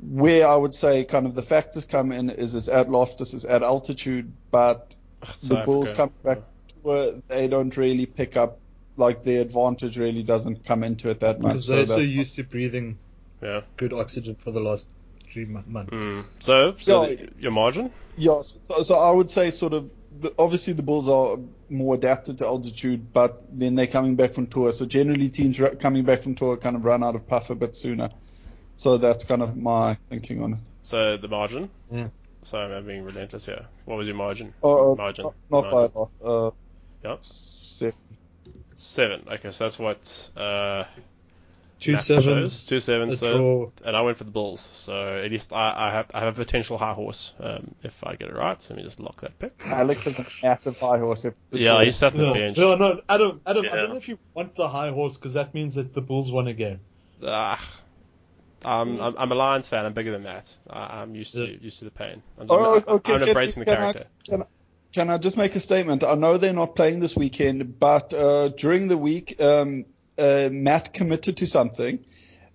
Where 0.00 0.46
I 0.46 0.54
would 0.54 0.74
say 0.74 1.04
kind 1.04 1.24
of 1.24 1.34
the 1.34 1.42
factors 1.42 1.86
come 1.86 2.12
in 2.12 2.28
is 2.28 2.54
it's 2.56 2.68
at 2.68 2.90
Loftus, 2.90 3.32
it's 3.32 3.44
at 3.44 3.62
altitude, 3.62 4.30
but 4.50 4.94
the 5.40 5.46
South 5.56 5.64
Bulls 5.66 5.90
Africa. 5.92 5.96
come 5.96 6.12
back 6.34 6.38
to 6.82 6.90
it, 6.92 7.28
they 7.28 7.48
don't 7.48 7.76
really 7.76 8.06
pick 8.06 8.36
up, 8.36 8.58
like 8.96 9.22
the 9.22 9.38
advantage 9.38 9.98
really 9.98 10.22
doesn't 10.22 10.64
come 10.64 10.84
into 10.84 11.10
it 11.10 11.20
that 11.20 11.40
much. 11.40 11.52
Because 11.52 11.66
they're 11.68 11.86
so 11.86 11.96
that- 11.98 12.06
used 12.06 12.34
to 12.36 12.44
breathing 12.44 12.98
Yeah. 13.42 13.62
good 13.76 13.92
oxygen 13.92 14.36
for 14.36 14.50
the 14.50 14.60
last 14.60 14.86
three 15.32 15.44
months. 15.44 15.68
Mm. 15.90 16.24
So, 16.40 16.74
so 16.80 17.02
Yeah. 17.08 17.16
the- 17.16 17.28
your 17.40 17.50
margin? 17.52 17.90
Yes, 18.16 18.58
so, 18.68 18.82
so 18.82 18.94
I 18.96 19.10
would 19.10 19.30
say 19.30 19.50
sort 19.50 19.72
of 19.72 19.90
obviously 20.38 20.72
the 20.74 20.82
Bulls 20.82 21.08
are 21.08 21.38
more 21.68 21.96
adapted 21.96 22.38
to 22.38 22.46
altitude, 22.46 23.12
but 23.12 23.42
then 23.52 23.74
they're 23.74 23.88
coming 23.88 24.14
back 24.14 24.32
from 24.32 24.46
tour. 24.46 24.70
So 24.70 24.86
generally 24.86 25.28
teams 25.28 25.60
coming 25.80 26.04
back 26.04 26.20
from 26.20 26.36
tour 26.36 26.56
kind 26.56 26.76
of 26.76 26.84
run 26.84 27.02
out 27.02 27.16
of 27.16 27.26
puff 27.26 27.50
a 27.50 27.56
bit 27.56 27.74
sooner. 27.74 28.10
So 28.76 28.96
that's 28.96 29.24
kind 29.24 29.42
of 29.42 29.56
my 29.56 29.94
thinking 30.10 30.40
on 30.42 30.52
it. 30.54 30.58
So 30.82 31.16
the 31.16 31.26
margin? 31.26 31.68
Yeah. 31.90 32.08
Sorry, 32.44 32.74
I'm 32.74 32.86
being 32.86 33.04
relentless 33.04 33.46
here. 33.46 33.66
What 33.86 33.96
was 33.98 34.06
your 34.06 34.16
margin? 34.16 34.52
Oh, 34.62 34.92
uh, 34.92 34.94
margin. 34.96 35.24
not, 35.24 35.34
not 35.50 35.70
by 35.72 35.82
a 35.84 35.98
lot. 35.98 36.10
Uh, 36.24 36.50
Yep. 37.02 37.18
seven. 37.24 37.94
Seven. 38.74 39.22
Okay, 39.30 39.50
so 39.50 39.64
that's 39.64 39.78
what 39.78 40.30
uh, 40.36 40.84
Two 41.80 41.92
Matt 41.92 42.02
sevens, 42.02 42.64
chose. 42.64 42.86
Two. 42.86 43.16
So, 43.16 43.36
draw. 43.36 43.70
and 43.84 43.94
I 43.96 44.00
went 44.00 44.16
for 44.16 44.24
the 44.24 44.30
Bulls. 44.30 44.60
So 44.72 44.94
at 45.22 45.30
least 45.30 45.52
I, 45.52 45.74
I 45.76 45.90
have 45.90 46.06
I 46.14 46.20
have 46.20 46.28
a 46.38 46.44
potential 46.44 46.78
high 46.78 46.94
horse 46.94 47.34
um, 47.40 47.74
if 47.82 48.02
I 48.04 48.14
get 48.16 48.28
it 48.28 48.34
right. 48.34 48.60
So 48.62 48.72
let 48.72 48.78
me 48.78 48.84
just 48.84 49.00
lock 49.00 49.20
that 49.20 49.38
pick. 49.38 49.52
Alex 49.66 50.06
is 50.06 50.18
a 50.18 50.24
massive 50.42 50.78
high 50.78 50.98
horse. 50.98 51.24
If 51.26 51.34
it's 51.52 51.60
Yeah, 51.60 51.78
a- 51.80 51.84
he 51.84 51.90
sat 51.90 52.12
on 52.12 52.18
the 52.18 52.24
No, 52.26 52.34
bench. 52.34 52.56
no, 52.58 52.74
no, 52.76 53.00
Adam, 53.08 53.40
Adam, 53.46 53.66
I 53.70 53.76
don't 53.76 53.90
know 53.90 53.96
if 53.96 54.08
you 54.08 54.18
want 54.34 54.54
the 54.56 54.68
high 54.68 54.90
horse 54.90 55.16
because 55.16 55.34
that 55.34 55.52
means 55.52 55.74
that 55.74 55.92
the 55.94 56.00
Bulls 56.00 56.30
won 56.32 56.46
a 56.48 56.54
game. 56.54 56.80
Ah, 57.22 57.62
I'm, 58.64 59.00
I'm 59.00 59.14
I'm 59.18 59.32
a 59.32 59.34
Lions 59.34 59.68
fan. 59.68 59.84
I'm 59.84 59.92
bigger 59.92 60.12
than 60.12 60.24
that. 60.24 60.52
I, 60.68 61.00
I'm 61.02 61.14
used 61.14 61.34
to 61.34 61.44
Yeah. 61.46 61.56
used 61.60 61.78
to 61.80 61.84
the 61.84 61.90
pain. 61.90 62.22
I'm, 62.38 62.46
Oh, 62.50 62.76
I'm, 62.76 62.82
okay, 62.96 63.14
I'm 63.14 63.20
can- 63.20 63.28
embracing 63.28 63.60
the 63.64 63.70
can 63.70 63.74
I- 63.74 63.92
character. 63.92 64.06
Can 64.28 64.42
I, 64.42 64.46
can 64.92 65.10
I 65.10 65.18
just 65.18 65.36
make 65.36 65.54
a 65.56 65.60
statement? 65.60 66.04
I 66.04 66.14
know 66.14 66.36
they're 66.38 66.52
not 66.52 66.76
playing 66.76 67.00
this 67.00 67.16
weekend, 67.16 67.78
but 67.80 68.14
uh, 68.14 68.48
during 68.50 68.86
the 68.88 68.96
week, 68.96 69.40
um, 69.42 69.86
uh, 70.18 70.48
Matt 70.52 70.92
committed 70.92 71.38
to 71.38 71.46
something 71.48 71.98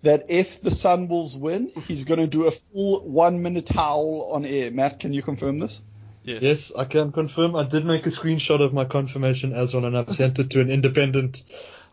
that 0.03 0.27
if 0.29 0.61
the 0.61 0.69
Sunwolves 0.69 1.37
win, 1.37 1.69
he's 1.87 2.05
going 2.05 2.21
to 2.21 2.27
do 2.27 2.47
a 2.47 2.51
full 2.51 3.01
one 3.01 3.41
minute 3.41 3.67
howl 3.67 4.29
on 4.31 4.45
air. 4.45 4.71
Matt, 4.71 4.99
can 5.01 5.11
you 5.11 5.21
confirm 5.21 5.59
this? 5.59 5.81
Yes. 6.23 6.41
Yes, 6.41 6.71
I 6.77 6.85
can 6.85 7.11
confirm. 7.11 7.55
I 7.57 7.63
did 7.63 7.85
make 7.85 8.05
a 8.05 8.09
screenshot 8.09 8.61
of 8.61 8.73
my 8.73 8.85
confirmation 8.85 9.51
as 9.51 9.73
well, 9.73 9.83
and 9.85 9.97
I've 9.97 10.11
sent 10.11 10.39
it 10.39 10.51
to 10.51 10.61
an 10.61 10.69
independent 10.69 11.43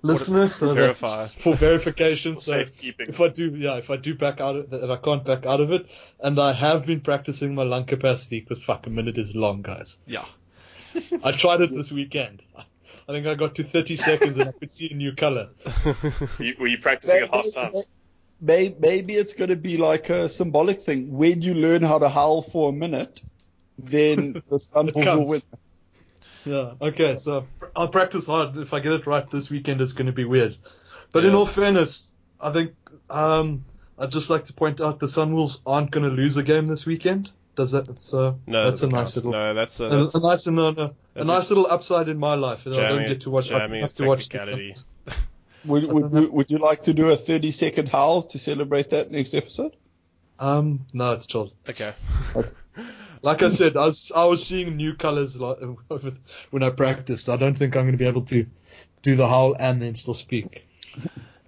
listener 0.06 0.46
so 0.46 0.74
verify. 0.74 1.26
for 1.40 1.54
verification. 1.54 2.38
So 2.38 2.52
Safekeeping. 2.52 3.08
if 3.08 3.20
I 3.20 3.28
do, 3.28 3.50
yeah, 3.56 3.76
if 3.76 3.90
I 3.90 3.96
do 3.96 4.14
back 4.14 4.40
out 4.40 4.56
of 4.56 4.72
if 4.72 4.90
I 4.90 4.96
can't 4.96 5.24
back 5.24 5.46
out 5.46 5.60
of 5.60 5.72
it, 5.72 5.86
and 6.20 6.38
I 6.38 6.52
have 6.52 6.86
been 6.86 7.00
practicing 7.00 7.54
my 7.54 7.62
lung 7.62 7.84
capacity 7.84 8.40
because 8.40 8.62
fuck 8.62 8.86
a 8.86 8.90
minute 8.90 9.18
is 9.18 9.34
long, 9.34 9.62
guys. 9.62 9.98
Yeah. 10.06 10.24
I 11.24 11.32
tried 11.32 11.60
it 11.60 11.70
this 11.70 11.92
weekend. 11.92 12.42
I 13.08 13.12
think 13.12 13.26
I 13.26 13.34
got 13.34 13.54
to 13.56 13.64
30 13.64 13.96
seconds 14.08 14.38
and 14.38 14.48
I 14.48 14.52
could 14.52 14.70
see 14.70 14.90
a 14.90 14.94
new 14.94 15.14
color. 15.14 15.50
Were 15.84 15.94
you, 16.38 16.54
were 16.58 16.66
you 16.66 16.78
practicing 16.78 17.22
at 17.22 17.34
half 17.34 17.52
time? 17.52 17.72
Maybe, 18.40 18.76
maybe 18.78 19.14
it's 19.14 19.34
going 19.34 19.50
to 19.50 19.56
be 19.56 19.76
like 19.76 20.10
a 20.10 20.28
symbolic 20.28 20.80
thing. 20.80 21.12
When 21.12 21.40
you 21.40 21.54
learn 21.54 21.82
how 21.82 21.98
to 21.98 22.08
howl 22.08 22.42
for 22.42 22.70
a 22.70 22.72
minute, 22.72 23.22
then 23.78 24.42
the 24.50 24.58
sun 24.58 24.90
will 24.94 25.02
counts. 25.02 25.30
win. 25.30 25.42
Yeah. 26.46 26.74
Okay. 26.80 27.16
So 27.16 27.46
I'll 27.74 27.88
practice 27.88 28.26
hard. 28.26 28.56
If 28.56 28.72
I 28.72 28.80
get 28.80 28.92
it 28.92 29.06
right 29.06 29.28
this 29.30 29.50
weekend, 29.50 29.80
it's 29.80 29.92
going 29.92 30.06
to 30.06 30.12
be 30.12 30.24
weird. 30.24 30.56
But 31.12 31.24
in 31.24 31.34
all 31.34 31.46
fairness, 31.46 32.14
I 32.40 32.52
think 32.52 32.74
um, 33.10 33.64
I'd 33.98 34.10
just 34.10 34.30
like 34.30 34.44
to 34.44 34.52
point 34.52 34.80
out 34.80 35.00
the 35.00 35.06
Sunwolves 35.06 35.60
aren't 35.66 35.90
going 35.90 36.08
to 36.08 36.14
lose 36.14 36.36
a 36.36 36.42
game 36.42 36.66
this 36.66 36.86
weekend. 36.86 37.30
Does 37.56 37.72
that? 37.72 37.88
So 38.04 38.38
No, 38.46 38.64
that's 38.64 38.80
a 38.80 38.86
doesn't 38.86 38.90
nice 38.90 39.16
little, 39.16 39.32
No, 39.32 39.54
that's 39.54 39.80
a, 39.80 39.86
a, 39.86 39.96
that's 39.96 40.14
a 40.14 40.20
nice, 40.20 40.46
no, 40.46 40.70
no, 40.70 40.82
a 40.82 40.94
that's 41.14 41.26
nice 41.26 41.48
little 41.50 41.66
upside 41.66 42.08
in 42.08 42.18
my 42.18 42.34
life. 42.34 42.64
that 42.64 42.78
I 42.78 42.88
don't 42.88 43.08
get 43.08 43.22
to 43.22 43.30
watch. 43.30 43.50
I 43.50 43.66
have 43.66 43.94
to 43.94 44.04
watch 44.04 44.28
the 44.28 44.38
technicality. 44.38 44.76
Would, 45.64 45.82
would, 45.90 46.12
would, 46.12 46.32
would 46.32 46.50
you 46.52 46.58
like 46.58 46.84
to 46.84 46.94
do 46.94 47.08
a 47.10 47.16
30 47.16 47.50
second 47.50 47.88
howl 47.88 48.22
to 48.22 48.38
celebrate 48.38 48.90
that 48.90 49.10
next 49.10 49.34
episode? 49.34 49.74
Um, 50.38 50.86
no, 50.92 51.14
it's 51.14 51.26
chilled. 51.26 51.54
Okay. 51.68 51.92
Like 53.22 53.42
I 53.42 53.48
said, 53.48 53.76
I 53.76 53.86
was 53.86 54.12
I 54.14 54.24
was 54.24 54.46
seeing 54.46 54.76
new 54.76 54.94
colors 54.94 55.38
when 56.50 56.62
I 56.62 56.70
practiced. 56.70 57.28
I 57.28 57.36
don't 57.36 57.56
think 57.56 57.76
I'm 57.76 57.84
going 57.84 57.92
to 57.92 57.98
be 57.98 58.06
able 58.06 58.22
to 58.26 58.46
do 59.02 59.16
the 59.16 59.28
howl 59.28 59.56
and 59.58 59.80
then 59.80 59.94
still 59.94 60.14
speak. 60.14 60.66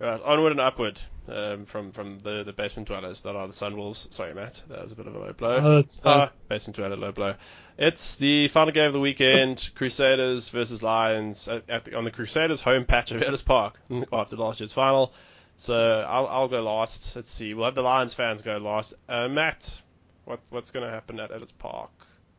Right, 0.00 0.20
onward 0.22 0.52
and 0.52 0.60
upward. 0.60 1.00
um, 1.28 1.64
from 1.66 1.92
from 1.92 2.18
the, 2.20 2.44
the 2.44 2.52
basement 2.52 2.88
dwellers 2.88 3.20
that 3.22 3.36
are 3.36 3.46
the 3.46 3.52
Sunwolves. 3.52 4.12
Sorry, 4.12 4.34
Matt, 4.34 4.62
that 4.68 4.82
was 4.82 4.92
a 4.92 4.96
bit 4.96 5.06
of 5.06 5.14
a 5.14 5.18
low 5.18 5.32
blow. 5.32 5.58
Oh, 5.60 5.78
it's 5.80 5.98
fine. 5.98 6.20
Ah, 6.20 6.30
basement 6.48 6.76
dweller, 6.76 6.96
low 6.96 7.12
blow. 7.12 7.34
It's 7.76 8.16
the 8.16 8.48
final 8.48 8.72
game 8.72 8.86
of 8.86 8.92
the 8.92 9.00
weekend: 9.00 9.70
Crusaders 9.74 10.48
versus 10.48 10.82
Lions 10.82 11.48
at, 11.48 11.68
at 11.68 11.84
the, 11.84 11.96
on 11.96 12.04
the 12.04 12.10
Crusaders' 12.10 12.60
home 12.60 12.84
patch 12.84 13.10
of 13.12 13.22
Ellis 13.22 13.42
Park 13.42 13.78
after 14.12 14.36
last 14.36 14.60
year's 14.60 14.72
final. 14.72 15.12
So 15.58 16.04
I'll, 16.08 16.26
I'll 16.28 16.48
go 16.48 16.62
last. 16.62 17.16
Let's 17.16 17.30
see. 17.30 17.52
We'll 17.52 17.64
have 17.64 17.74
the 17.74 17.82
Lions 17.82 18.14
fans 18.14 18.42
go 18.42 18.58
last. 18.58 18.94
Uh, 19.08 19.26
Matt, 19.28 19.80
what 20.28 20.40
what's 20.50 20.70
going 20.70 20.84
to 20.84 20.92
happen 20.92 21.18
at 21.20 21.32
Ellis 21.32 21.52
Park? 21.52 21.90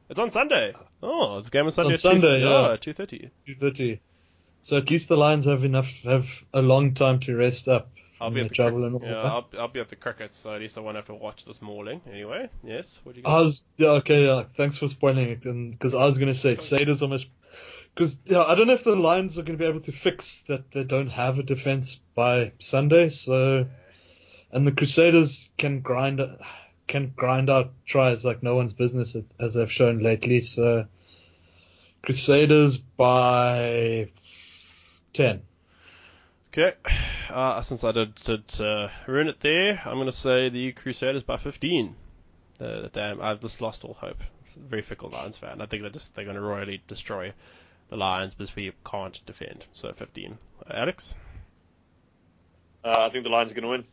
It's 0.10 0.20
on 0.20 0.32
Sunday. 0.32 0.74
Oh, 1.02 1.40
it's 1.40 1.50
game 1.50 1.66
on 1.66 1.72
Sunday. 1.72 1.94
on 1.94 1.98
Sunday, 1.98 2.40
2, 2.42 2.46
yeah. 2.46 2.68
Oh, 2.68 2.76
two 2.78 2.94
thirty. 2.94 3.32
Two 3.48 3.56
thirty. 3.56 4.02
So 4.62 4.78
at 4.78 4.90
least 4.90 5.08
the 5.10 5.18
Lions 5.18 5.46
have 5.46 5.64
enough, 5.64 5.90
have 6.04 6.28
a 6.54 6.62
long 6.62 6.94
time 6.94 7.20
to 7.22 7.36
rest 7.36 7.68
up 7.68 7.90
I'll 8.20 8.28
from 8.28 8.36
be 8.36 8.40
the 8.42 8.46
at 8.46 8.50
the 8.50 8.56
travel 8.56 8.80
crick- 8.80 8.94
and 8.94 8.96
all 8.96 9.02
yeah, 9.04 9.22
that. 9.22 9.32
I'll, 9.32 9.50
I'll 9.58 9.68
be 9.68 9.80
at 9.80 9.90
the 9.90 9.96
cricket, 9.96 10.36
so 10.36 10.54
at 10.54 10.62
least 10.62 10.78
I 10.78 10.82
won't 10.82 10.98
have 10.98 11.06
to 11.06 11.16
watch 11.16 11.46
this 11.46 11.62
morning. 11.62 12.02
Anyway, 12.12 12.50
yes. 12.64 13.00
What 13.04 13.16
do 13.16 13.22
you 13.22 13.28
I 13.28 13.40
was 13.42 13.64
yeah 13.78 13.92
okay 14.02 14.26
yeah 14.26 14.44
thanks 14.56 14.78
for 14.78 14.88
spoiling 14.88 15.30
it 15.30 15.72
because 15.72 15.94
I 15.94 16.06
was 16.06 16.18
gonna 16.18 16.36
say 16.36 16.56
Crusaders 16.56 17.02
almost 17.02 17.28
because 17.96 18.20
yeah 18.26 18.44
I 18.44 18.56
don't 18.56 18.68
know 18.68 18.74
if 18.74 18.84
the 18.84 18.96
Lions 18.96 19.40
are 19.40 19.44
gonna 19.44 19.58
be 19.58 19.66
able 19.66 19.82
to 19.82 19.92
fix 19.92 20.44
that 20.44 20.72
they 20.72 20.84
don't 20.84 21.10
have 21.10 21.40
a 21.40 21.44
defense 21.44 22.00
by 22.16 22.52
Sunday 22.60 23.10
so 23.10 23.68
and 24.52 24.68
the 24.68 24.72
Crusaders 24.74 25.50
can 25.58 25.80
grind 25.82 26.20
can 26.90 27.14
grind 27.16 27.50
out 27.50 27.72
tries 27.86 28.26
like 28.26 28.44
no 28.44 28.56
one's 28.56 28.74
business 28.74 29.16
as 29.40 29.54
they've 29.54 29.72
shown 29.72 30.00
lately 30.00 30.42
so 30.42 30.86
Crusaders 32.04 32.78
by 32.78 34.10
ten 35.14 35.44
Okay, 36.52 36.74
uh, 37.30 37.62
since 37.62 37.84
I 37.84 37.92
did, 37.92 38.16
did 38.16 38.44
uh, 38.60 38.88
ruin 39.06 39.28
it 39.28 39.40
there, 39.40 39.80
I'm 39.86 39.96
going 39.98 40.08
to 40.08 40.12
say 40.12 40.50
the 40.50 40.72
Crusaders 40.72 41.22
by 41.22 41.38
15. 41.38 41.96
Uh, 42.60 42.88
damn, 42.92 43.22
I've 43.22 43.40
just 43.40 43.62
lost 43.62 43.86
all 43.86 43.94
hope. 43.94 44.18
I'm 44.56 44.64
a 44.64 44.68
very 44.68 44.82
fickle 44.82 45.12
Lions 45.12 45.38
fan. 45.38 45.62
I 45.62 45.68
think 45.68 45.84
they're 45.84 45.92
just 45.92 46.16
they're 46.16 46.26
going 46.26 46.38
to 46.38 46.42
royally 46.42 46.82
destroy 46.88 47.34
the 47.90 47.98
Lions 47.98 48.34
because 48.34 48.56
we 48.56 48.72
can't 48.84 49.22
defend. 49.28 49.64
So 49.74 49.94
15. 49.94 50.40
Uh, 50.68 50.74
Alex. 50.74 51.14
Uh, 52.84 53.06
I 53.06 53.10
think 53.10 53.26
the 53.26 53.30
Lions 53.30 53.52
are 53.52 53.56
going 53.56 53.64
to 53.64 53.70
win. 53.70 53.84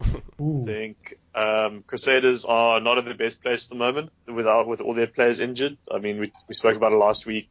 I 0.00 0.64
think 0.64 1.14
um, 1.34 1.82
Crusaders 1.82 2.44
are 2.44 2.80
not 2.80 2.98
in 2.98 3.04
the 3.04 3.14
best 3.14 3.42
place 3.42 3.66
at 3.66 3.70
the 3.70 3.76
moment 3.76 4.10
without 4.26 4.68
with 4.68 4.80
all 4.80 4.94
their 4.94 5.06
players 5.06 5.40
injured. 5.40 5.76
I 5.90 5.98
mean, 5.98 6.20
we 6.20 6.32
we 6.46 6.54
spoke 6.54 6.76
about 6.76 6.92
it 6.92 6.96
last 6.96 7.26
week. 7.26 7.50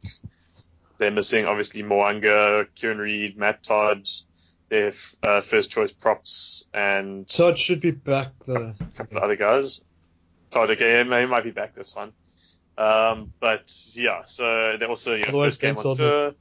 They're 0.98 1.10
missing 1.10 1.46
obviously 1.46 1.82
Mo'unga, 1.82 2.66
Kieran 2.74 2.98
Read, 2.98 3.36
Matt 3.36 3.62
Todd, 3.62 4.08
their 4.68 4.88
f- 4.88 5.14
uh, 5.22 5.40
first 5.42 5.70
choice 5.70 5.92
props, 5.92 6.66
and 6.72 7.28
Todd 7.28 7.58
should 7.58 7.80
be 7.80 7.90
back 7.90 8.32
though 8.46 8.74
a 8.80 8.96
couple 8.96 9.18
of 9.18 9.24
other 9.24 9.36
guys. 9.36 9.84
Todd, 10.50 10.70
okay, 10.70 10.98
he 10.98 11.04
might 11.04 11.44
be 11.44 11.50
back. 11.50 11.74
That's 11.74 11.92
fine. 11.92 12.12
Um, 12.78 13.32
but 13.40 13.70
yeah, 13.92 14.22
so 14.24 14.76
they 14.78 14.86
also 14.86 15.14
you 15.14 15.22
know, 15.22 15.28
Otherwise, 15.28 15.46
first 15.48 15.60
game 15.60 15.76
on 15.76 15.96
tour. 15.96 16.32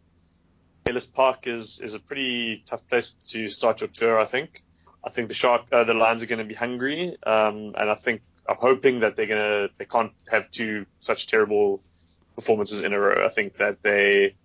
Ellis 0.86 1.06
Park 1.06 1.48
is 1.48 1.82
is 1.82 1.96
a 1.96 2.00
pretty 2.00 2.63
tough 2.65 2.88
place 2.88 3.12
to 3.12 3.48
start 3.50 3.82
your 3.82 3.89
tour. 3.89 4.20
I 4.20 4.26
think. 4.26 4.63
I 5.08 5.10
think 5.10 5.30
the 5.30 5.34
shark, 5.34 5.67
uh, 5.72 5.86
the 5.86 5.93
Lions 5.93 6.22
are 6.22 6.26
going 6.26 6.39
to 6.39 6.46
be 6.46 6.54
hungry, 6.54 7.15
um, 7.26 7.74
and 7.78 7.89
I 7.89 7.96
think 7.96 8.22
I'm 8.48 8.58
hoping 8.58 9.00
that 9.00 9.15
they're 9.15 9.26
gonna 9.26 9.70
they 9.78 9.86
can't 9.86 10.12
have 10.30 10.52
two 10.52 10.86
such 11.00 11.28
terrible 11.28 11.82
performances 12.36 12.84
in 12.84 12.91
a 12.91 13.00
row. 13.00 13.26
I 13.26 13.30
think 13.30 13.54
that 13.56 13.82
they 13.82 14.36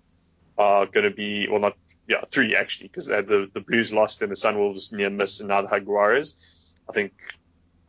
are 0.57 0.87
going 0.87 1.03
to 1.03 1.11
be 1.11 1.49
well, 1.49 1.59
not 1.59 1.77
yeah, 2.07 2.21
three 2.31 2.55
actually, 2.55 2.87
because 2.87 3.07
the 3.07 3.51
the 3.53 3.61
Blues 3.61 3.93
lost 3.93 4.23
and 4.23 4.31
the 4.31 4.37
Sunwolves 4.37 4.93
near 4.93 5.11
miss, 5.11 5.41
and 5.41 5.49
now 5.49 5.63
the. 5.63 5.69
I 6.89 6.93
think 6.93 7.13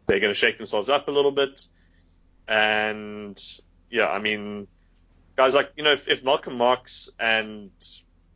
they're 0.08 0.20
going 0.20 0.32
to 0.32 0.36
shake 0.44 0.58
themselves 0.58 0.90
up 0.90 1.08
a 1.08 1.12
little 1.12 1.32
bit, 1.32 1.68
and 2.48 3.40
yeah, 3.92 4.08
I 4.08 4.18
mean, 4.18 4.68
guys 5.36 5.54
like 5.54 5.74
you 5.78 5.84
know 5.84 5.92
if, 5.92 6.08
if 6.08 6.26
Malcolm 6.26 6.58
Marx 6.58 7.12
and 7.20 7.70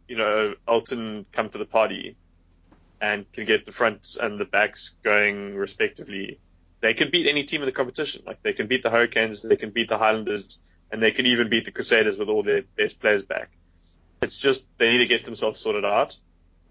you 0.08 0.16
know 0.16 0.54
Elton 0.68 1.26
come 1.32 1.50
to 1.50 1.58
the 1.58 1.66
party 1.66 2.16
and 3.00 3.32
can 3.32 3.46
get 3.46 3.66
the 3.66 3.72
fronts 3.72 4.18
and 4.18 4.40
the 4.40 4.46
backs 4.46 4.98
going 5.04 5.56
respectively, 5.56 6.40
they 6.82 6.94
can 6.94 7.10
beat 7.12 7.28
any 7.28 7.44
team 7.44 7.62
in 7.62 7.66
the 7.66 7.72
competition. 7.72 8.24
Like 8.26 8.42
they 8.44 8.54
can 8.54 8.68
beat 8.68 8.84
the 8.84 8.90
Hurricanes, 8.90 9.42
they 9.42 9.56
can 9.56 9.72
beat 9.72 9.90
the 9.90 9.98
Highlanders, 9.98 10.62
and 10.92 11.02
they 11.02 11.12
can 11.12 11.26
even 11.26 11.50
beat 11.50 11.66
the 11.66 11.72
Crusaders 11.72 12.18
with 12.18 12.30
all 12.30 12.44
their 12.44 12.64
best 12.76 13.00
players 13.00 13.26
back. 13.26 13.50
It's 14.22 14.40
just 14.40 14.68
they 14.78 14.92
need 14.92 15.00
to 15.00 15.06
get 15.06 15.26
themselves 15.26 15.60
sorted 15.60 15.86
out, 15.86 16.18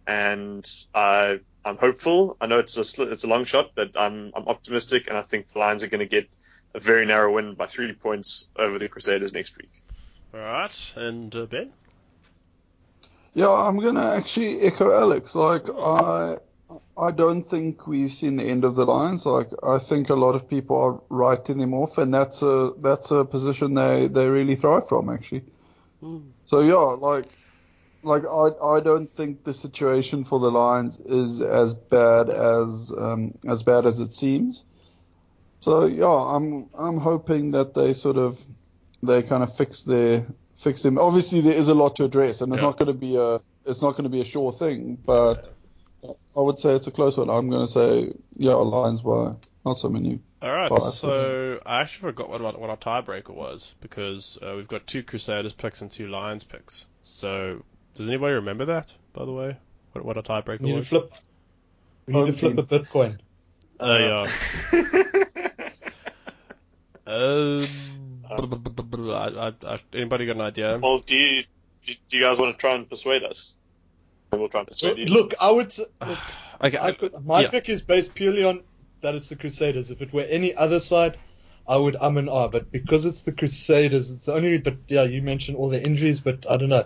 and 0.06 0.66
I 0.94 1.40
I'm 1.64 1.76
hopeful. 1.76 2.36
I 2.40 2.46
know 2.46 2.58
it's 2.58 2.76
a 2.76 3.02
it's 3.10 3.24
a 3.24 3.28
long 3.28 3.44
shot, 3.44 3.72
but 3.74 3.92
I'm 3.96 4.32
I'm 4.34 4.48
optimistic, 4.48 5.08
and 5.08 5.16
I 5.16 5.22
think 5.22 5.48
the 5.48 5.58
Lions 5.58 5.84
are 5.84 5.88
going 5.88 6.00
to 6.00 6.06
get 6.06 6.28
a 6.74 6.80
very 6.80 7.06
narrow 7.06 7.34
win 7.34 7.54
by 7.54 7.66
three 7.66 7.92
points 7.92 8.50
over 8.56 8.78
the 8.78 8.88
Crusaders 8.88 9.32
next 9.32 9.56
week. 9.58 9.70
All 10.34 10.40
right, 10.40 10.92
and 10.96 11.34
uh, 11.34 11.46
Ben. 11.46 11.72
Yeah, 13.37 13.51
I'm 13.51 13.77
gonna 13.81 14.14
actually 14.14 14.62
echo 14.62 14.90
Alex. 14.99 15.35
Like 15.35 15.64
I, 15.68 16.38
I 16.96 17.11
don't 17.11 17.42
think 17.42 17.87
we've 17.87 18.11
seen 18.11 18.37
the 18.37 18.44
end 18.44 18.64
of 18.64 18.77
the 18.77 18.87
Lions. 18.87 19.27
Like 19.27 19.51
I 19.62 19.77
think 19.77 20.09
a 20.09 20.14
lot 20.14 20.35
of 20.35 20.49
people 20.49 20.77
are 20.79 21.03
writing 21.11 21.59
them 21.59 21.75
off, 21.75 21.99
and 21.99 22.14
that's 22.14 22.40
a 22.40 22.72
that's 22.79 23.11
a 23.11 23.27
position 23.27 23.75
they 23.75 24.07
they 24.07 24.27
really 24.27 24.55
thrive 24.57 24.88
from 24.88 25.11
actually. 25.11 25.44
So 26.46 26.61
yeah, 26.61 26.96
like 27.09 27.29
like 28.03 28.22
I 28.25 28.77
I 28.77 28.81
don't 28.81 29.12
think 29.12 29.44
the 29.44 29.53
situation 29.53 30.25
for 30.25 30.40
the 30.40 30.51
Lions 30.51 30.99
is 30.99 31.42
as 31.42 31.75
bad 31.75 32.31
as 32.31 32.90
um, 32.96 33.35
as 33.46 33.62
bad 33.62 33.85
as 33.85 34.01
it 34.01 34.14
seems. 34.14 34.64
So 35.61 35.85
yeah, 35.85 36.07
I'm 36.07 36.70
I'm 36.72 36.96
hoping 36.96 37.51
that 37.51 37.75
they 37.75 37.92
sort 37.92 38.16
of 38.16 38.42
they 39.03 39.22
kind 39.22 39.42
of 39.42 39.55
fix 39.55 39.83
their 39.83 40.25
fix 40.56 40.84
him. 40.84 40.98
Obviously, 40.98 41.40
there 41.42 41.54
is 41.54 41.68
a 41.68 41.74
lot 41.74 41.96
to 41.96 42.04
address, 42.04 42.40
and 42.40 42.52
it's 42.52 42.60
Yeah. 42.60 42.68
not 42.68 42.78
going 42.78 42.88
to 42.88 42.94
be 42.94 43.16
a 43.16 43.40
it's 43.64 43.82
not 43.82 43.92
going 43.92 44.04
to 44.04 44.10
be 44.10 44.20
a 44.20 44.24
sure 44.24 44.52
thing. 44.52 44.96
But 45.04 45.52
I 46.36 46.40
would 46.40 46.58
say 46.58 46.74
it's 46.74 46.86
a 46.86 46.90
close 46.92 47.16
one. 47.16 47.28
I'm 47.30 47.50
going 47.50 47.66
to 47.66 47.72
say 47.72 48.12
yeah, 48.36 48.52
Lions 48.54 49.02
by 49.02 49.32
not 49.64 49.78
so 49.78 49.88
many. 49.88 50.20
All 50.42 50.52
right, 50.52 50.68
Five, 50.68 50.92
so 50.92 51.60
I 51.64 51.80
actually 51.80 52.10
forgot 52.12 52.28
what, 52.28 52.40
what, 52.42 52.60
what 52.60 52.70
our 52.70 52.76
tiebreaker 52.76 53.30
was 53.30 53.74
because 53.80 54.38
uh, 54.42 54.52
we've 54.54 54.68
got 54.68 54.86
two 54.86 55.02
Crusaders 55.02 55.54
picks 55.54 55.80
and 55.80 55.90
two 55.90 56.08
Lions 56.08 56.44
picks. 56.44 56.84
So 57.02 57.64
does 57.96 58.06
anybody 58.06 58.34
remember 58.34 58.66
that, 58.66 58.92
by 59.14 59.24
the 59.24 59.32
way? 59.32 59.56
What, 59.92 60.04
what 60.04 60.16
our 60.18 60.22
tiebreaker 60.22 60.60
We 60.60 60.72
need 60.74 60.82
to 60.82 60.88
flip. 60.88 61.12
We 62.06 62.12
need 62.12 62.18
Home 62.20 62.32
to 62.32 62.38
flip 62.38 62.68
team. 62.68 62.78
a 62.78 62.84
Bitcoin. 62.84 63.18
Uh, 63.80 64.24
yeah. 64.72 64.92
Um, 67.08 67.64
I, 68.30 69.48
I, 69.48 69.74
I, 69.74 69.80
anybody 69.92 70.26
got 70.26 70.36
an 70.36 70.42
idea? 70.42 70.78
Well, 70.78 70.98
do 70.98 71.16
you 71.16 71.42
do 71.84 71.92
do 72.08 72.16
you 72.18 72.22
guys 72.24 72.38
want 72.38 72.56
to 72.56 72.60
try 72.60 72.74
and 72.74 72.88
persuade 72.88 73.22
us? 73.22 73.56
We'll 74.32 74.48
try 74.48 74.60
and 74.60 74.68
persuade 74.68 74.98
you. 74.98 75.06
Look, 75.06 75.34
I 75.40 75.50
would. 75.50 75.76
Look, 75.78 75.90
Okay, 76.62 76.78
I 76.78 76.92
could, 76.92 77.12
my 77.24 77.42
yeah. 77.42 77.50
pick 77.50 77.68
is 77.68 77.82
based 77.82 78.14
purely 78.14 78.42
on 78.42 78.62
that 79.02 79.14
it's 79.14 79.28
the 79.28 79.36
Crusaders. 79.36 79.90
If 79.90 80.00
it 80.00 80.12
were 80.12 80.22
any 80.22 80.54
other 80.54 80.80
side, 80.80 81.18
I 81.68 81.76
would 81.76 81.96
um 81.96 82.16
and 82.16 82.30
ah. 82.30 82.48
But 82.48 82.72
because 82.72 83.04
it's 83.04 83.22
the 83.22 83.32
Crusaders, 83.32 84.10
it's 84.10 84.24
the 84.24 84.34
only. 84.34 84.56
But 84.58 84.76
yeah, 84.88 85.02
you 85.04 85.20
mentioned 85.20 85.58
all 85.58 85.68
the 85.68 85.82
injuries, 85.82 86.20
but 86.20 86.50
I 86.50 86.56
don't 86.56 86.70
know. 86.70 86.84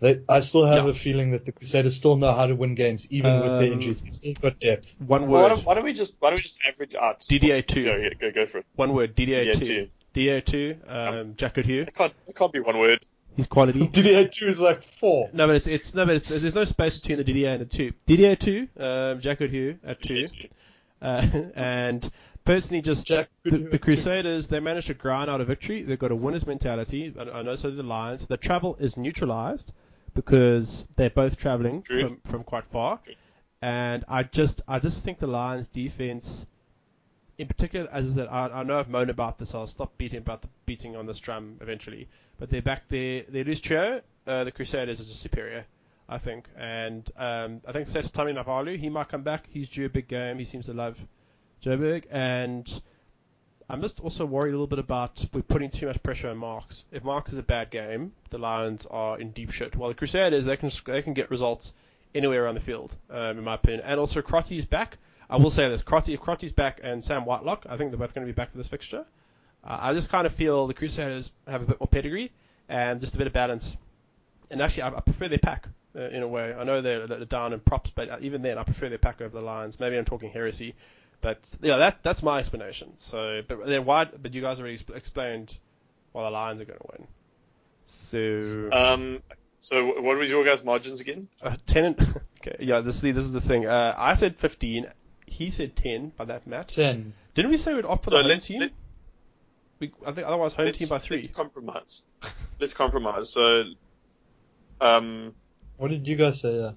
They, 0.00 0.18
I 0.28 0.40
still 0.40 0.66
have 0.66 0.86
Yeah. 0.86 0.90
a 0.90 0.94
feeling 0.94 1.30
that 1.30 1.46
the 1.46 1.52
Crusaders 1.52 1.94
still 1.94 2.16
know 2.16 2.32
how 2.32 2.46
to 2.46 2.56
win 2.56 2.74
games, 2.74 3.06
even 3.10 3.40
with 3.40 3.52
their 3.60 3.68
Um, 3.68 3.74
injuries. 3.74 4.02
They've 4.02 4.12
still 4.12 4.34
got 4.42 4.58
depth. 4.58 4.92
One 4.98 5.28
Well, 5.28 5.30
why, 5.30 5.42
word. 5.42 5.48
don't, 5.50 5.66
why 5.66 5.74
don't 5.74 5.84
we 5.84 5.92
just 5.92 6.16
why 6.18 6.30
don't 6.30 6.38
we 6.38 6.42
just 6.42 6.58
average 6.66 6.96
out? 6.96 7.20
DDA 7.20 7.64
two. 7.64 7.80
Yeah, 7.80 7.96
yeah, 7.98 8.08
go 8.20 8.32
go 8.32 8.46
for 8.46 8.58
it. 8.58 8.66
One 8.74 8.92
word. 8.92 9.14
DDA 9.14 9.46
DDA 9.46 9.54
two. 9.58 9.64
two. 9.64 9.88
DDA 10.14 10.44
two. 10.44 10.76
Um, 10.86 11.34
Jacket 11.36 11.66
Hugh. 11.66 11.82
It 11.82 11.94
can't 11.94 12.12
it 12.26 12.36
can't 12.36 12.52
be 12.52 12.60
one 12.60 12.78
word. 12.78 13.06
He's 13.36 13.46
quality. 13.46 13.80
DDA 13.88 14.30
two 14.30 14.48
is 14.48 14.60
like 14.60 14.82
four. 14.82 15.30
No, 15.32 15.46
but 15.46 15.56
it's, 15.56 15.66
it's 15.66 15.94
no, 15.94 16.04
but 16.04 16.16
it's, 16.16 16.28
there's 16.28 16.54
no 16.54 16.64
space 16.64 17.00
between 17.00 17.18
the 17.18 17.24
DDA 17.24 17.52
and 17.54 17.60
the 17.62 17.66
two. 17.66 17.92
DDA 18.06 18.38
two, 18.38 18.68
um, 18.82 19.20
Jack 19.20 19.38
Hugh 19.40 19.78
at 19.84 20.02
two, 20.02 20.26
uh, 21.00 21.26
and 21.54 22.10
personally, 22.44 22.82
just 22.82 23.06
Jack 23.06 23.28
the, 23.44 23.50
the 23.50 23.64
at 23.64 23.72
two. 23.72 23.78
Crusaders 23.78 24.48
they 24.48 24.60
managed 24.60 24.88
to 24.88 24.94
grind 24.94 25.30
out 25.30 25.40
a 25.40 25.44
victory. 25.44 25.82
They've 25.82 25.98
got 25.98 26.12
a 26.12 26.16
winner's 26.16 26.46
mentality. 26.46 27.14
I, 27.18 27.38
I 27.38 27.42
know 27.42 27.56
so 27.56 27.70
do 27.70 27.76
the 27.76 27.82
Lions. 27.82 28.26
The 28.26 28.36
travel 28.36 28.76
is 28.78 28.96
neutralized 28.96 29.72
because 30.14 30.86
they're 30.96 31.10
both 31.10 31.36
traveling 31.36 31.82
True. 31.82 32.08
from, 32.08 32.20
from 32.26 32.44
quite 32.44 32.64
far, 32.66 32.98
True. 32.98 33.14
and 33.62 34.04
I 34.08 34.24
just 34.24 34.60
I 34.68 34.78
just 34.78 35.02
think 35.04 35.18
the 35.18 35.26
Lions 35.26 35.68
defense. 35.68 36.44
In 37.42 37.48
particular, 37.48 37.88
as 37.90 38.12
I 38.12 38.14
said, 38.14 38.28
I, 38.28 38.60
I 38.60 38.62
know 38.62 38.78
I've 38.78 38.88
moaned 38.88 39.10
about 39.10 39.36
this. 39.36 39.52
I'll 39.52 39.66
stop 39.66 39.98
beating 39.98 40.18
about 40.18 40.42
the 40.42 40.48
beating 40.64 40.94
on 40.94 41.06
this 41.06 41.18
drum 41.18 41.56
eventually. 41.60 42.06
But 42.38 42.50
they're 42.50 42.62
back 42.62 42.86
there. 42.86 43.24
They 43.28 43.42
lose 43.42 43.58
trio. 43.58 44.00
Uh, 44.24 44.44
the 44.44 44.52
Crusaders 44.52 45.00
are 45.00 45.04
just 45.04 45.20
superior, 45.20 45.64
I 46.08 46.18
think. 46.18 46.48
And 46.56 47.10
um, 47.16 47.60
I 47.66 47.72
think 47.72 47.88
Seta 47.88 48.10
Tamanivalu, 48.10 48.78
he 48.78 48.88
might 48.88 49.08
come 49.08 49.24
back. 49.24 49.48
He's 49.50 49.68
due 49.68 49.86
a 49.86 49.88
big 49.88 50.06
game. 50.06 50.38
He 50.38 50.44
seems 50.44 50.66
to 50.66 50.72
love 50.72 50.96
Joburg. 51.64 52.04
And 52.12 52.80
I'm 53.68 53.82
just 53.82 53.98
also 53.98 54.24
worried 54.24 54.50
a 54.50 54.52
little 54.52 54.68
bit 54.68 54.78
about 54.78 55.26
we're 55.34 55.42
putting 55.42 55.70
too 55.70 55.86
much 55.86 56.00
pressure 56.04 56.28
on 56.28 56.36
Marx. 56.36 56.84
If 56.92 57.02
Marx 57.02 57.32
is 57.32 57.38
a 57.38 57.42
bad 57.42 57.72
game, 57.72 58.12
the 58.30 58.38
Lions 58.38 58.86
are 58.88 59.18
in 59.18 59.32
deep 59.32 59.50
shit. 59.50 59.74
While 59.74 59.88
the 59.88 59.96
Crusaders, 59.96 60.44
they 60.44 60.56
can 60.56 60.70
they 60.86 61.02
can 61.02 61.12
get 61.12 61.28
results 61.28 61.74
anywhere 62.14 62.44
around 62.44 62.54
the 62.54 62.60
field, 62.60 62.94
um, 63.10 63.38
in 63.38 63.42
my 63.42 63.56
opinion. 63.56 63.82
And 63.84 63.98
also 63.98 64.22
Crotty 64.22 64.58
is 64.58 64.64
back. 64.64 64.98
I 65.32 65.36
will 65.36 65.50
say 65.50 65.68
this: 65.68 65.82
Crotty, 65.82 66.12
if 66.14 66.20
Crotty's 66.20 66.52
back 66.52 66.80
and 66.84 67.02
Sam 67.02 67.24
Whitelock, 67.24 67.66
I 67.68 67.76
think 67.76 67.90
they're 67.90 67.98
both 67.98 68.14
going 68.14 68.26
to 68.26 68.32
be 68.32 68.36
back 68.36 68.50
for 68.52 68.58
this 68.58 68.68
fixture. 68.68 69.06
Uh, 69.64 69.78
I 69.80 69.94
just 69.94 70.10
kind 70.10 70.26
of 70.26 70.34
feel 70.34 70.66
the 70.66 70.74
Crusaders 70.74 71.32
have 71.48 71.62
a 71.62 71.64
bit 71.64 71.80
more 71.80 71.86
pedigree 71.86 72.32
and 72.68 73.00
just 73.00 73.14
a 73.14 73.18
bit 73.18 73.26
of 73.26 73.32
balance. 73.32 73.76
And 74.50 74.60
actually, 74.60 74.82
I, 74.82 74.88
I 74.88 75.00
prefer 75.00 75.28
their 75.28 75.38
pack 75.38 75.68
uh, 75.96 76.00
in 76.10 76.22
a 76.22 76.28
way. 76.28 76.52
I 76.52 76.64
know 76.64 76.82
they're, 76.82 77.06
they're 77.06 77.24
down 77.24 77.52
in 77.54 77.60
props, 77.60 77.90
but 77.94 78.10
uh, 78.10 78.18
even 78.20 78.42
then, 78.42 78.58
I 78.58 78.64
prefer 78.64 78.88
their 78.90 78.98
pack 78.98 79.20
over 79.22 79.34
the 79.34 79.44
Lions. 79.44 79.80
Maybe 79.80 79.96
I'm 79.96 80.04
talking 80.04 80.30
heresy, 80.30 80.74
but 81.22 81.38
yeah, 81.62 81.78
that 81.78 82.02
that's 82.02 82.22
my 82.22 82.38
explanation. 82.40 82.92
So, 82.98 83.40
but 83.48 83.66
then 83.66 83.84
why? 83.86 84.04
But 84.04 84.34
you 84.34 84.42
guys 84.42 84.60
already 84.60 84.76
expl- 84.76 84.96
explained 84.96 85.56
why 86.12 86.24
the 86.24 86.30
Lions 86.30 86.60
are 86.60 86.66
going 86.66 86.78
to 86.78 86.86
win. 86.98 87.06
So 87.86 88.68
Um, 88.72 89.22
so 89.60 89.86
what 89.86 90.16
were 90.16 90.24
your 90.24 90.44
guys' 90.44 90.64
margins 90.64 91.00
again? 91.00 91.28
uh, 91.42 91.56
ten. 91.66 91.84
And, 91.84 92.00
okay, 92.40 92.56
yeah. 92.60 92.80
This 92.80 92.96
is 92.96 93.02
this 93.02 93.24
is 93.24 93.32
the 93.32 93.40
thing. 93.40 93.66
Uh, 93.66 93.94
I 93.96 94.14
said 94.14 94.36
15. 94.36 94.86
He 95.32 95.50
said 95.50 95.74
10 95.76 96.12
by 96.16 96.26
that 96.26 96.46
match. 96.46 96.74
Ten. 96.74 97.14
Didn't 97.34 97.50
we 97.50 97.56
say 97.56 97.72
we'd 97.74 97.84
opt 97.86 98.04
for 98.04 98.10
So 98.10 98.16
the 98.16 98.22
home 98.22 98.28
let's- 98.30 98.46
team? 98.48 98.60
let- 98.60 98.72
we, 99.80 99.92
I 100.06 100.12
think 100.12 100.26
otherwise 100.26 100.52
home 100.52 100.70
team 100.72 100.88
by 100.88 100.98
three. 100.98 101.16
Let's 101.16 101.28
compromise. 101.28 102.04
let's 102.60 102.72
compromise. 102.74 103.30
So, 103.30 103.64
um, 104.80 105.34
What 105.76 105.88
did 105.90 106.06
you 106.06 106.16
guys 106.16 106.40
say? 106.40 106.54
Yeah. 106.54 106.72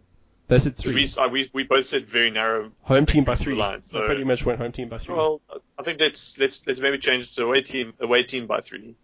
They 0.48 0.60
said 0.60 0.78
three. 0.78 0.94
we, 0.94 1.08
uh, 1.20 1.28
we 1.28 1.50
we 1.54 1.64
both 1.64 1.86
said 1.86 2.08
very 2.08 2.30
narrow. 2.32 2.72
home 2.82 3.06
team 3.06 3.24
by 3.24 3.36
three. 3.36 3.56
line, 3.56 3.84
So 3.84 4.00
so- 4.00 4.06
pretty 4.06 4.24
much 4.24 4.46
went 4.46 4.60
home 4.60 4.72
team 4.72 4.90
by 4.90 5.00
three. 5.00 5.16
Well, 5.16 5.42
I 5.78 5.84
think 5.84 6.00
let's 6.00 6.38
let's 6.40 6.66
let's 6.68 6.80
maybe 6.80 6.98
change 6.98 7.26
it 7.26 7.34
to 7.34 7.44
away 7.46 7.62
team 7.62 7.94
away 8.00 8.24
team 8.24 8.48
by 8.48 8.62
three. 8.62 8.96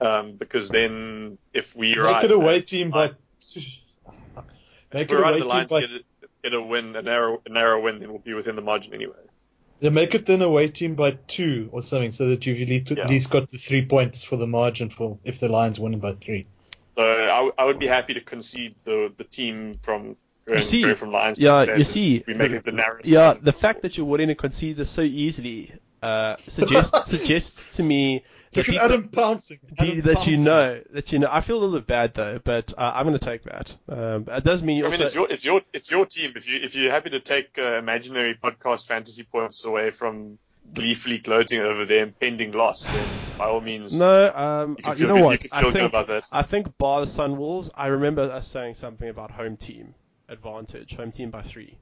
Um, 0.00 0.32
because 0.36 0.68
then 0.70 1.38
if 1.52 1.76
we 1.76 1.90
Make 1.94 1.98
ride 1.98 2.24
it 2.26 2.32
away 2.32 2.58
the- 2.60 2.66
team 2.66 2.90
by. 2.90 3.06
if 3.06 3.14
Make 4.92 5.10
it 5.10 5.18
away 5.20 5.40
team 5.40 5.66
by. 5.70 5.86
Get 6.44 6.54
a, 6.54 6.60
win, 6.60 6.94
a 6.94 7.02
narrow 7.02 7.42
a 7.46 7.48
narrow 7.50 7.80
win, 7.80 7.98
then 7.98 8.10
we'll 8.10 8.18
be 8.18 8.34
within 8.34 8.54
the 8.54 8.62
margin 8.62 8.94
anyway. 8.94 9.14
Yeah, 9.80 9.90
make 9.90 10.14
it 10.14 10.24
then 10.26 10.40
a 10.42 10.44
away 10.44 10.68
team 10.68 10.94
by 10.94 11.12
two 11.26 11.68
or 11.72 11.82
something, 11.82 12.12
so 12.12 12.28
that 12.28 12.46
you've 12.46 12.60
at 12.60 12.68
least, 12.68 12.90
Yeah. 12.90 13.02
at 13.04 13.10
least 13.10 13.30
got 13.30 13.50
the 13.50 13.58
three 13.58 13.84
points 13.84 14.22
for 14.22 14.36
the 14.36 14.46
margin 14.46 14.88
for 14.90 15.18
if 15.24 15.40
the 15.40 15.48
Lions 15.48 15.80
win 15.80 15.98
by 15.98 16.12
three. 16.12 16.46
So 16.96 17.02
I, 17.02 17.26
w- 17.26 17.52
I 17.58 17.64
would 17.64 17.78
be 17.80 17.88
happy 17.88 18.14
to 18.14 18.20
concede 18.20 18.74
the 18.84 19.12
the 19.16 19.24
team 19.24 19.74
from 19.82 20.16
going, 20.46 20.60
see, 20.60 20.82
going 20.82 20.94
from 20.94 21.10
Lions. 21.10 21.40
yeah, 21.40 21.76
you 21.76 21.84
see, 21.84 22.22
we 22.26 22.34
make 22.34 22.50
the- 22.52 22.58
it 22.58 22.64
the 22.64 22.72
narrowest. 22.72 23.08
yeah, 23.08 23.32
the 23.32 23.52
possible. 23.52 23.58
fact 23.58 23.82
that 23.82 23.96
you're 23.96 24.06
willing 24.06 24.28
to 24.28 24.34
concede 24.36 24.76
this 24.76 24.90
so 24.90 25.02
easily 25.02 25.72
uh, 26.02 26.36
suggests 26.46 27.10
suggests 27.16 27.76
to 27.76 27.82
me 27.82 28.18
that, 28.18 28.24
Look 28.56 28.68
at 28.68 28.74
Adam 28.76 29.08
pouncing. 29.08 29.58
Adam 29.78 30.00
that 30.02 30.26
you 30.26 30.36
know 30.36 30.80
that 30.92 31.12
you 31.12 31.18
know. 31.18 31.28
I 31.30 31.40
feel 31.40 31.56
a 31.56 31.60
little 31.60 31.78
bit 31.78 31.86
bad 31.86 32.14
though, 32.14 32.40
but 32.42 32.72
uh, 32.76 32.92
I'm 32.94 33.06
going 33.06 33.18
to 33.18 33.24
take 33.24 33.44
that. 33.44 33.76
Um, 33.88 34.26
it 34.28 34.44
does 34.44 34.62
mean 34.62 34.76
you 34.78 34.84
I 34.84 34.86
also. 34.86 34.98
mean, 34.98 35.06
it's 35.06 35.14
your 35.14 35.26
it's 35.30 35.44
your 35.44 35.60
it's 35.72 35.90
your 35.90 36.06
team. 36.06 36.32
If 36.36 36.48
you 36.48 36.60
if 36.62 36.74
you're 36.74 36.90
happy 36.90 37.10
to 37.10 37.20
take 37.20 37.58
uh, 37.58 37.78
imaginary 37.78 38.34
podcast 38.34 38.86
fantasy 38.86 39.24
points 39.24 39.64
away 39.64 39.90
from 39.90 40.38
gleefully 40.72 41.18
gloating 41.18 41.60
over 41.60 41.84
their 41.84 42.02
impending 42.04 42.52
loss, 42.52 42.86
then 42.86 43.06
by 43.36 43.46
all 43.46 43.60
means, 43.60 43.98
no, 43.98 44.34
um, 44.34 44.76
you 44.78 44.90
uh, 44.90 44.94
you 44.94 45.06
know 45.06 45.14
good, 45.14 45.24
what? 45.24 45.42
you 45.44 45.48
can 45.50 45.58
I 45.58 45.60
feel 45.62 45.70
good 45.72 45.78
think 45.78 45.88
about 45.90 46.06
that. 46.08 46.26
I 46.32 46.42
think 46.42 46.78
bar 46.78 47.00
the 47.00 47.06
Sun 47.06 47.36
Wolves, 47.36 47.70
I 47.74 47.88
remember 47.88 48.22
us 48.22 48.48
saying 48.48 48.76
something 48.76 49.08
about 49.08 49.30
home 49.30 49.56
team 49.56 49.94
advantage, 50.28 50.94
home 50.96 51.12
team 51.12 51.30
by 51.30 51.42
three. 51.42 51.78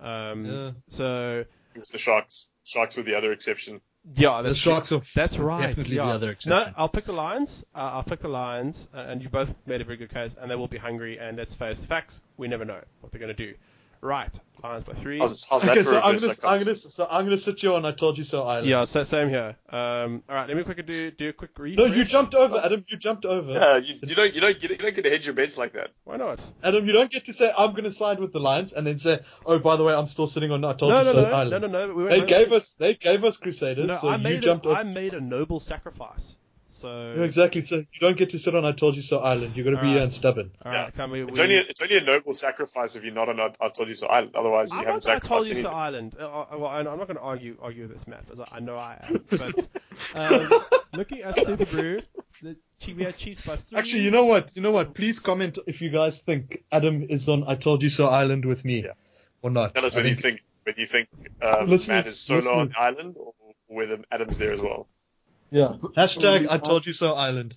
Um, 0.00 0.44
Yeah. 0.46 0.70
So 0.88 1.44
It 1.74 1.78
was 1.78 1.90
the 1.90 1.98
Sharks. 1.98 2.52
Sharks 2.64 2.96
were 2.96 3.02
the 3.02 3.14
other 3.14 3.32
exception. 3.32 3.80
Yeah, 4.14 4.42
The 4.42 4.48
that's 4.48 4.58
Sharks 4.58 4.90
That's 5.14 5.38
right. 5.38 5.68
definitely 5.68 5.96
yeah. 5.96 6.06
the 6.06 6.12
other 6.12 6.36
No. 6.46 6.72
I'll 6.76 6.88
pick 6.88 7.04
the 7.04 7.12
Lions. 7.12 7.64
Uh, 7.74 7.78
I'll 7.78 8.02
pick 8.02 8.20
the 8.20 8.28
Lions, 8.28 8.88
uh, 8.94 8.98
and 8.98 9.22
you 9.22 9.28
both 9.28 9.54
made 9.66 9.80
a 9.80 9.84
very 9.84 9.96
good 9.96 10.10
case, 10.10 10.36
and 10.40 10.50
they 10.50 10.56
will 10.56 10.68
be 10.68 10.78
hungry. 10.78 11.18
And 11.18 11.36
let's 11.36 11.54
face 11.54 11.80
the 11.80 11.86
facts: 11.86 12.22
we 12.36 12.48
never 12.48 12.64
know 12.64 12.80
what 13.00 13.12
they're 13.12 13.20
going 13.20 13.34
to 13.34 13.46
do. 13.46 13.54
Right, 14.04 14.36
Lions 14.64 14.82
by 14.82 14.94
three. 14.94 15.20
How's, 15.20 15.46
how's 15.48 15.62
that 15.62 15.70
Okay, 15.70 15.82
for 15.84 15.90
so 15.90 16.00
I'm 16.00 16.16
gonna, 16.16 16.34
I'm 16.42 16.58
gonna, 16.58 16.74
so 16.74 17.06
I'm 17.08 17.24
gonna 17.24 17.38
sit 17.38 17.62
you 17.62 17.74
on. 17.76 17.84
I 17.84 17.92
told 17.92 18.18
you 18.18 18.24
so. 18.24 18.42
Island. 18.42 18.66
Yeah, 18.68 18.82
so 18.82 19.04
same 19.04 19.28
here. 19.28 19.54
Um, 19.70 20.24
all 20.28 20.34
right, 20.34 20.48
let 20.48 20.56
me 20.56 20.64
quickly 20.64 20.82
do 20.82 21.12
do 21.12 21.28
a 21.28 21.32
quick 21.32 21.56
read. 21.56 21.78
No, 21.78 21.84
you 21.84 22.04
jumped 22.04 22.34
over, 22.34 22.60
Adam. 22.64 22.84
You 22.88 22.96
jumped 22.96 23.24
over. 23.24 23.52
Yeah, 23.52 23.76
you, 23.76 23.94
you 24.02 24.16
don't 24.16 24.34
you 24.34 24.40
don't 24.40 24.58
get 24.58 24.70
you 24.72 24.76
don't 24.76 24.94
get 24.96 25.04
to 25.04 25.10
hedge 25.10 25.24
your 25.24 25.36
bets 25.36 25.56
like 25.56 25.74
that. 25.74 25.92
Why 26.02 26.16
not? 26.16 26.40
Adam, 26.64 26.84
you 26.84 26.92
don't 26.92 27.12
get 27.12 27.26
to 27.26 27.32
say 27.32 27.52
I'm 27.56 27.74
gonna 27.74 27.92
side 27.92 28.18
with 28.18 28.32
the 28.32 28.40
Lions 28.40 28.72
and 28.72 28.84
then 28.84 28.98
say, 28.98 29.20
oh, 29.46 29.60
by 29.60 29.76
the 29.76 29.84
way, 29.84 29.94
I'm 29.94 30.06
still 30.06 30.26
sitting 30.26 30.50
on. 30.50 30.64
I 30.64 30.72
told 30.72 30.90
No, 30.90 30.98
you 30.98 31.04
no, 31.04 31.12
so. 31.12 31.22
no, 31.22 31.28
no, 31.28 31.36
Island. 31.36 31.72
no, 31.72 31.86
no. 31.86 31.94
We 31.94 32.08
They 32.08 32.26
gave 32.26 32.52
us, 32.52 32.72
they 32.72 32.94
gave 32.94 33.22
us 33.24 33.36
Crusaders, 33.36 33.86
No, 33.86 33.94
so 33.94 34.08
I 34.08 34.16
you 34.16 34.38
jumped 34.38 34.66
a, 34.66 34.70
over. 34.70 34.78
I 34.80 34.82
made 34.82 35.14
a 35.14 35.20
noble 35.20 35.60
sacrifice. 35.60 36.34
So 36.82 37.14
Yeah, 37.16 37.22
exactly. 37.24 37.62
So 37.64 37.76
you 37.76 38.00
don't 38.00 38.16
get 38.16 38.30
to 38.30 38.38
sit 38.38 38.54
on 38.54 38.64
I 38.64 38.72
told 38.72 38.96
you 38.96 39.02
so 39.02 39.18
island. 39.20 39.56
You 39.56 39.64
got 39.64 39.70
to 39.70 39.76
be 39.76 39.88
Alright. 39.88 40.02
uh, 40.08 40.10
stubborn. 40.10 40.50
all 40.64 40.72
Yeah. 40.72 40.82
right, 40.82 40.94
can 40.96 41.10
we? 41.10 41.22
It's 41.22 41.38
we, 41.38 41.44
only 41.44 41.56
a, 41.58 41.60
it's 41.62 41.80
only 41.80 41.96
a 41.98 42.00
noble 42.02 42.34
sacrifice 42.34 42.96
if 42.96 43.04
you're 43.04 43.14
not 43.14 43.28
on 43.28 43.38
I 43.40 43.68
told 43.68 43.88
you 43.88 43.94
so 43.94 44.08
island. 44.08 44.34
Otherwise, 44.34 44.72
you 44.72 44.78
I'm 44.78 44.84
haven't 44.84 45.06
not, 45.06 45.16
I 45.16 45.18
told 45.26 45.44
you 45.44 45.52
anything. 45.52 45.70
so 45.70 45.76
Island. 45.76 46.16
Uh, 46.20 46.24
uh, 46.26 46.46
well, 46.58 46.66
I'm 46.66 46.86
I'm 46.88 46.98
not 46.98 47.06
going 47.06 47.16
to 47.16 47.22
argue 47.22 47.56
argue 47.62 47.86
this, 47.88 48.06
Matt, 48.06 48.24
as 48.32 48.40
I, 48.40 48.46
I 48.52 48.60
know 48.60 48.74
I 48.74 48.98
am. 49.08 49.24
But 49.30 49.68
um, 50.16 50.60
looking 50.94 51.22
at 51.22 51.36
SuperBru, 51.36 52.04
the 52.42 52.56
Chi- 52.84 52.94
we 52.96 53.04
had 53.04 53.16
Chiefs 53.16 53.46
by 53.46 53.56
three. 53.56 53.78
Actually, 53.78 54.02
you 54.02 54.10
know 54.10 54.24
what? 54.24 54.54
You 54.56 54.62
know 54.62 54.72
what? 54.72 54.94
Please 54.94 55.20
comment 55.20 55.58
if 55.66 55.80
you 55.82 55.90
guys 55.90 56.18
think 56.18 56.64
Adam 56.72 57.06
is 57.08 57.28
on 57.28 57.44
I 57.46 57.54
told 57.54 57.82
you 57.82 57.90
so 57.90 58.08
island 58.08 58.44
with 58.44 58.64
me 58.64 58.82
Yeah. 58.84 58.92
or 59.42 59.50
not. 59.50 59.74
Tell 59.74 59.84
us 59.86 59.94
I 59.94 59.98
whether 60.00 60.08
you 60.08 60.14
think 60.16 60.42
whether 60.64 60.80
you 60.80 60.86
think 60.86 61.08
um, 61.40 61.66
Listeners- 61.68 61.88
Matt 61.88 62.06
is 62.06 62.20
solo 62.20 62.58
on 62.58 62.68
the 62.70 62.78
island 62.80 63.16
or 63.18 63.34
whether 63.68 63.98
Adam's 64.10 64.38
there 64.38 64.52
as 64.52 64.62
well. 64.62 64.88
Yeah. 65.52 65.74
Hashtag 65.96 66.48
I 66.50 66.58
told 66.58 66.86
you 66.86 66.92
so 66.92 67.14
island. 67.14 67.56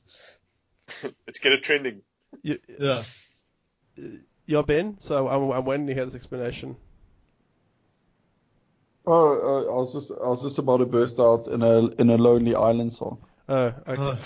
Let's 1.25 1.39
get 1.41 1.53
it 1.53 1.63
trending. 1.63 2.01
You, 2.43 2.59
Yeah. 2.79 3.01
you're 4.45 4.63
Ben, 4.63 4.97
so 4.99 5.27
I'm, 5.29 5.49
I'm 5.51 5.65
waiting 5.65 5.87
to 5.87 5.93
hear 5.93 6.05
this 6.05 6.13
explanation. 6.15 6.75
Oh, 9.07 9.67
uh, 9.69 9.71
I 9.71 9.75
was 9.77 9.93
just 9.93 10.11
I 10.11 10.27
was 10.27 10.41
just 10.43 10.57
about 10.59 10.77
to 10.77 10.85
burst 10.85 11.19
out 11.19 11.47
in 11.47 11.61
a 11.61 11.87
in 12.01 12.09
a 12.09 12.17
lonely 12.17 12.55
island 12.55 12.91
song. 12.91 13.19
Oh, 13.47 13.65
okay. 13.87 14.01
Oh. 14.01 14.17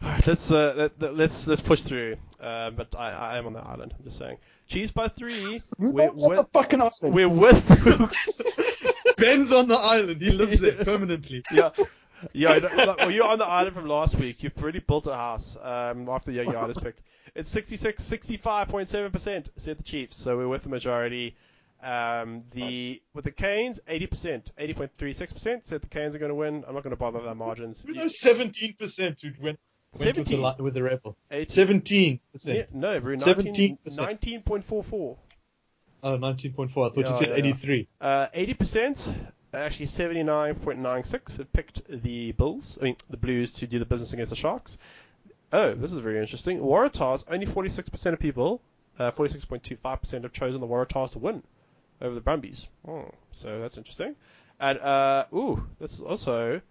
All 0.00 0.08
right, 0.08 0.26
let's 0.26 0.50
uh, 0.50 0.74
let, 0.76 1.00
let- 1.00 1.16
let's 1.16 1.46
let's 1.46 1.60
push 1.60 1.82
through. 1.82 2.16
Uh, 2.40 2.70
but 2.70 2.88
I, 2.96 3.10
I 3.10 3.38
am 3.38 3.46
on 3.46 3.52
the 3.52 3.60
island. 3.60 3.94
I'm 3.98 4.04
just 4.04 4.18
saying. 4.18 4.38
Cheese 4.68 4.90
by 4.90 5.08
three. 5.08 5.60
We're 5.78 6.10
What 6.10 6.36
the 6.36 6.44
fucking 6.52 6.80
island? 6.80 7.14
we're 7.14 7.28
with 7.28 7.66
Ben's 9.16 9.52
on 9.52 9.68
the 9.68 9.76
island. 9.76 10.20
He 10.22 10.30
lives 10.30 10.60
there 10.60 10.84
permanently. 10.84 11.42
yeah. 11.52 11.70
Yeah, 12.32 12.58
well, 12.98 13.10
you're 13.10 13.24
on 13.26 13.38
the 13.38 13.44
island 13.46 13.76
from 13.76 13.86
last 13.86 14.18
week. 14.20 14.42
You've 14.42 14.56
already 14.58 14.80
built 14.80 15.06
a 15.06 15.14
house 15.14 15.56
um, 15.60 16.08
after 16.08 16.30
the 16.30 16.42
Yogi 16.44 16.80
pick. 16.80 16.96
It's 17.34 17.50
66, 17.50 18.02
65.7% 18.04 19.46
said 19.56 19.78
the 19.78 19.82
Chiefs, 19.82 20.16
so 20.18 20.36
we're 20.36 20.48
with 20.48 20.62
the 20.64 20.68
majority. 20.68 21.34
Um, 21.82 22.44
the 22.52 22.60
Nice. 22.60 22.94
with 23.14 23.24
the 23.24 23.32
Canes, 23.32 23.80
80%, 23.88 24.50
80.36% 24.58 25.64
said 25.64 25.80
the 25.80 25.86
Canes 25.88 26.14
are 26.14 26.18
going 26.18 26.28
to 26.28 26.34
win. 26.34 26.64
I'm 26.66 26.74
not 26.74 26.84
going 26.84 26.92
to 26.92 26.96
bother 26.96 27.18
with 27.18 27.26
our 27.26 27.34
margins. 27.34 27.84
We 27.86 27.94
know 27.94 28.04
17% 28.04 29.20
who 29.20 29.30
went, 29.42 29.58
went 29.98 30.16
with, 30.16 30.28
the, 30.28 30.56
with 30.60 30.74
the 30.74 30.82
rebel. 30.82 31.16
18 31.30 31.80
17%. 31.82 32.20
Yeah, 32.44 32.62
no, 32.72 32.98
19, 33.00 33.78
17%. 33.78 33.78
19.44. 33.84 35.16
Oh, 36.04 36.18
19.4. 36.18 36.70
I 36.70 36.72
thought 36.72 36.96
Yeah, 36.96 37.10
you 37.10 37.16
said 37.16 37.28
yeah, 37.28 37.34
83. 37.34 37.88
Uh, 38.00 38.26
80%, 38.36 39.14
actually 39.54 39.86
79.96 39.86 41.36
had 41.36 41.52
picked 41.52 41.82
the 41.88 42.32
Bulls, 42.32 42.78
I 42.80 42.84
mean 42.84 42.96
the 43.10 43.16
Blues 43.16 43.52
to 43.52 43.66
do 43.66 43.78
the 43.78 43.84
business 43.84 44.12
against 44.12 44.30
the 44.30 44.36
Sharks. 44.36 44.78
Oh, 45.52 45.74
this 45.74 45.92
is 45.92 45.98
very 45.98 46.18
interesting. 46.18 46.60
Waratahs, 46.60 47.24
only 47.30 47.46
46% 47.46 48.12
of 48.12 48.18
people, 48.18 48.62
uh, 48.98 49.10
46.25% 49.10 50.22
have 50.22 50.32
chosen 50.32 50.60
the 50.60 50.66
Waratahs 50.66 51.12
to 51.12 51.18
win 51.18 51.42
over 52.00 52.14
the 52.14 52.20
Brumbies. 52.20 52.68
Oh, 52.88 53.10
so 53.32 53.60
that's 53.60 53.76
interesting. 53.76 54.16
And, 54.58 54.78
uh, 54.78 55.26
ooh, 55.34 55.66
this 55.78 55.92
is 55.92 56.00
also, 56.00 56.62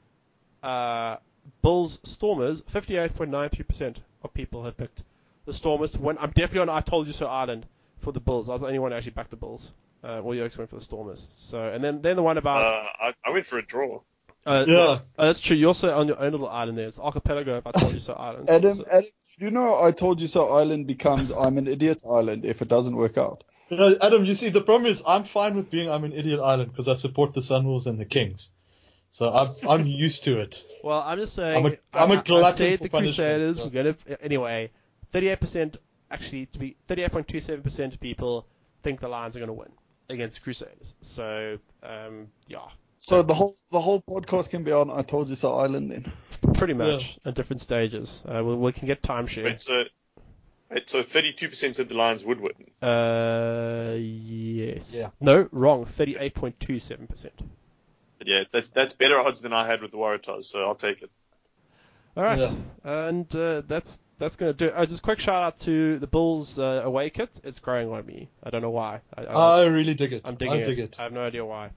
uh, 0.63 1.17
Bulls 1.61 1.99
Stormers, 2.03 2.61
58.93% 2.61 3.97
of 4.23 4.33
people 4.33 4.63
have 4.63 4.77
picked 4.77 5.03
the 5.45 5.53
Stormers 5.53 5.91
to 5.91 6.01
win. 6.01 6.17
I'm 6.19 6.31
definitely 6.31 6.61
on 6.61 6.69
I 6.69 6.81
Told 6.81 7.07
You 7.07 7.13
So 7.13 7.27
Ireland 7.27 7.65
for 7.99 8.11
the 8.11 8.19
Bulls. 8.19 8.49
I 8.49 8.53
was 8.53 8.61
the 8.61 8.67
only 8.67 8.79
one 8.79 8.91
who 8.91 8.97
actually 8.97 9.11
backed 9.11 9.31
the 9.31 9.35
Bulls. 9.35 9.71
Uh, 10.03 10.19
well, 10.23 10.35
Yokes 10.35 10.57
went 10.57 10.69
for 10.69 10.77
the 10.77 10.81
Stormers. 10.83 11.27
So, 11.35 11.61
and 11.63 11.83
then 11.83 12.01
then 12.01 12.15
the 12.15 12.23
one 12.23 12.37
Uh, 12.37 12.41
about 12.41 12.85
I, 12.99 13.13
I 13.23 13.29
went 13.31 13.45
for 13.45 13.59
a 13.59 13.65
draw. 13.65 14.01
uh, 14.45 14.65
Yeah. 14.67 14.77
uh, 14.77 14.99
that's 15.17 15.39
true. 15.39 15.55
You're 15.55 15.67
also 15.69 15.95
on 15.95 16.07
your 16.07 16.19
own 16.19 16.31
little 16.31 16.49
island 16.49 16.77
there. 16.77 16.87
It's 16.87 16.97
archipelago. 16.99 17.57
If 17.57 17.67
I 17.67 17.71
told 17.71 17.93
you 17.93 17.99
so, 17.99 18.13
islands. 18.29 18.49
Adam, 18.49 18.75
So- 18.77 18.85
Adam, 18.91 19.05
you 19.37 19.51
know 19.51 19.79
I 19.81 19.91
told 19.91 20.19
you 20.21 20.27
so 20.27 20.49
island 20.57 20.87
becomes 20.87 21.31
I'm 21.31 21.57
an 21.57 21.67
idiot 21.67 22.01
island 22.09 22.45
if 22.45 22.61
it 22.61 22.67
doesn't 22.67 22.95
work 22.95 23.17
out. 23.17 23.43
You 23.69 23.77
know, 23.77 23.95
Adam, 24.01 24.25
you 24.25 24.35
see, 24.35 24.49
the 24.49 24.59
problem 24.61 24.85
is 24.89 25.01
I'm 25.07 25.23
fine 25.23 25.55
with 25.55 25.69
being 25.69 25.89
I'm 25.89 26.03
an 26.03 26.11
idiot 26.13 26.39
island 26.41 26.71
because 26.71 26.87
I 26.89 26.95
support 26.95 27.33
the 27.33 27.41
Sunwolves 27.41 27.85
and 27.85 27.99
the 27.99 28.05
Kings. 28.05 28.49
So 29.11 29.31
I'm 29.31 29.47
I'm 29.69 29.85
used 30.05 30.23
to 30.23 30.39
it. 30.39 30.63
well, 30.83 30.99
I'm 31.01 31.19
just 31.19 31.33
saying. 31.35 31.57
I'm 31.65 31.71
a- 31.73 31.77
I'm 31.93 32.11
a 32.11 32.15
I- 32.15 32.17
I 32.17 32.21
glutton 32.23 32.53
said 32.57 32.77
for 32.79 32.83
the 32.85 32.89
Crusaders 32.89 33.57
so- 33.57 33.65
were 33.65 33.69
going 33.69 33.93
to 33.93 34.23
anyway. 34.23 34.71
38% 35.13 35.75
actually 36.09 36.45
to 36.47 36.57
be 36.59 36.75
38.27% 36.87 37.93
of 37.93 37.99
people 37.99 38.47
think 38.81 39.01
the 39.01 39.07
Lions 39.09 39.35
are 39.35 39.39
going 39.39 39.47
to 39.49 39.53
win 39.53 39.69
against 40.11 40.41
Crusaders. 40.43 40.93
So 41.01 41.57
um, 41.83 42.27
yeah, 42.47 42.59
So 42.97 43.21
the 43.23 43.33
whole 43.33 43.55
the 43.71 43.79
whole 43.81 44.01
podcast 44.01 44.49
can 44.49 44.63
be 44.63 44.71
on 44.71 44.89
I 44.91 45.01
told 45.01 45.29
you 45.29 45.35
so 45.35 45.53
island 45.53 45.91
then. 45.91 46.11
pretty 46.53 46.73
much 46.73 47.17
at 47.25 47.33
different 47.35 47.61
stages. 47.61 48.21
Uh, 48.27 48.43
we, 48.43 48.55
we 48.55 48.71
can 48.71 48.87
get 48.87 49.01
timeshare. 49.01 49.43
Wait, 49.45 49.59
so 49.59 49.83
Right, 50.69 50.89
so 50.89 50.99
32% 51.01 51.75
said 51.75 51.89
the 51.89 51.95
Lions 51.97 52.23
would 52.23 52.39
win. 52.39 52.53
Uh, 52.81 53.95
yes. 53.97 54.93
Yeah. 54.95 55.09
No, 55.19 55.49
wrong. 55.51 55.83
Thirty-eight 55.85 56.33
point 56.33 56.57
two 56.61 56.79
seven 56.79 57.07
percent. 57.07 57.33
But 58.17 58.27
yeah, 58.27 58.43
that's 58.49 58.69
that's 58.69 58.93
better 58.93 59.19
odds 59.19 59.41
than 59.41 59.51
I 59.51 59.65
had 59.67 59.81
with 59.81 59.91
the 59.91 59.97
Waratahs, 59.97 60.43
so 60.43 60.63
I'll 60.65 60.73
take 60.75 61.01
it. 61.01 61.11
All 62.15 62.23
right, 62.23 62.39
Yeah. 62.39 62.53
and 62.85 63.35
uh, 63.35 63.61
that's 63.67 63.99
that's 64.21 64.35
gonna 64.35 64.53
do. 64.53 64.65
it. 64.67 64.73
Uh, 64.75 64.85
just 64.85 65.01
quick 65.01 65.19
shout 65.19 65.41
out 65.41 65.59
to 65.61 65.97
the 65.97 66.05
Bulls 66.05 66.59
uh, 66.59 66.81
away 66.85 67.09
kit. 67.09 67.29
It's 67.43 67.57
growing 67.57 67.89
on 67.89 68.05
me. 68.05 68.29
I 68.43 68.51
don't 68.51 68.61
know 68.61 68.69
why. 68.69 69.01
I, 69.17 69.23
I, 69.23 69.61
I 69.61 69.65
really 69.65 69.95
dig 69.95 70.13
it. 70.13 70.21
I'm 70.23 70.35
digging 70.35 70.61
I 70.61 70.63
dig 70.63 70.77
it. 70.77 70.95
I 70.99 71.03
have 71.03 71.11
no 71.11 71.23
idea 71.23 71.43
why. 71.43 71.71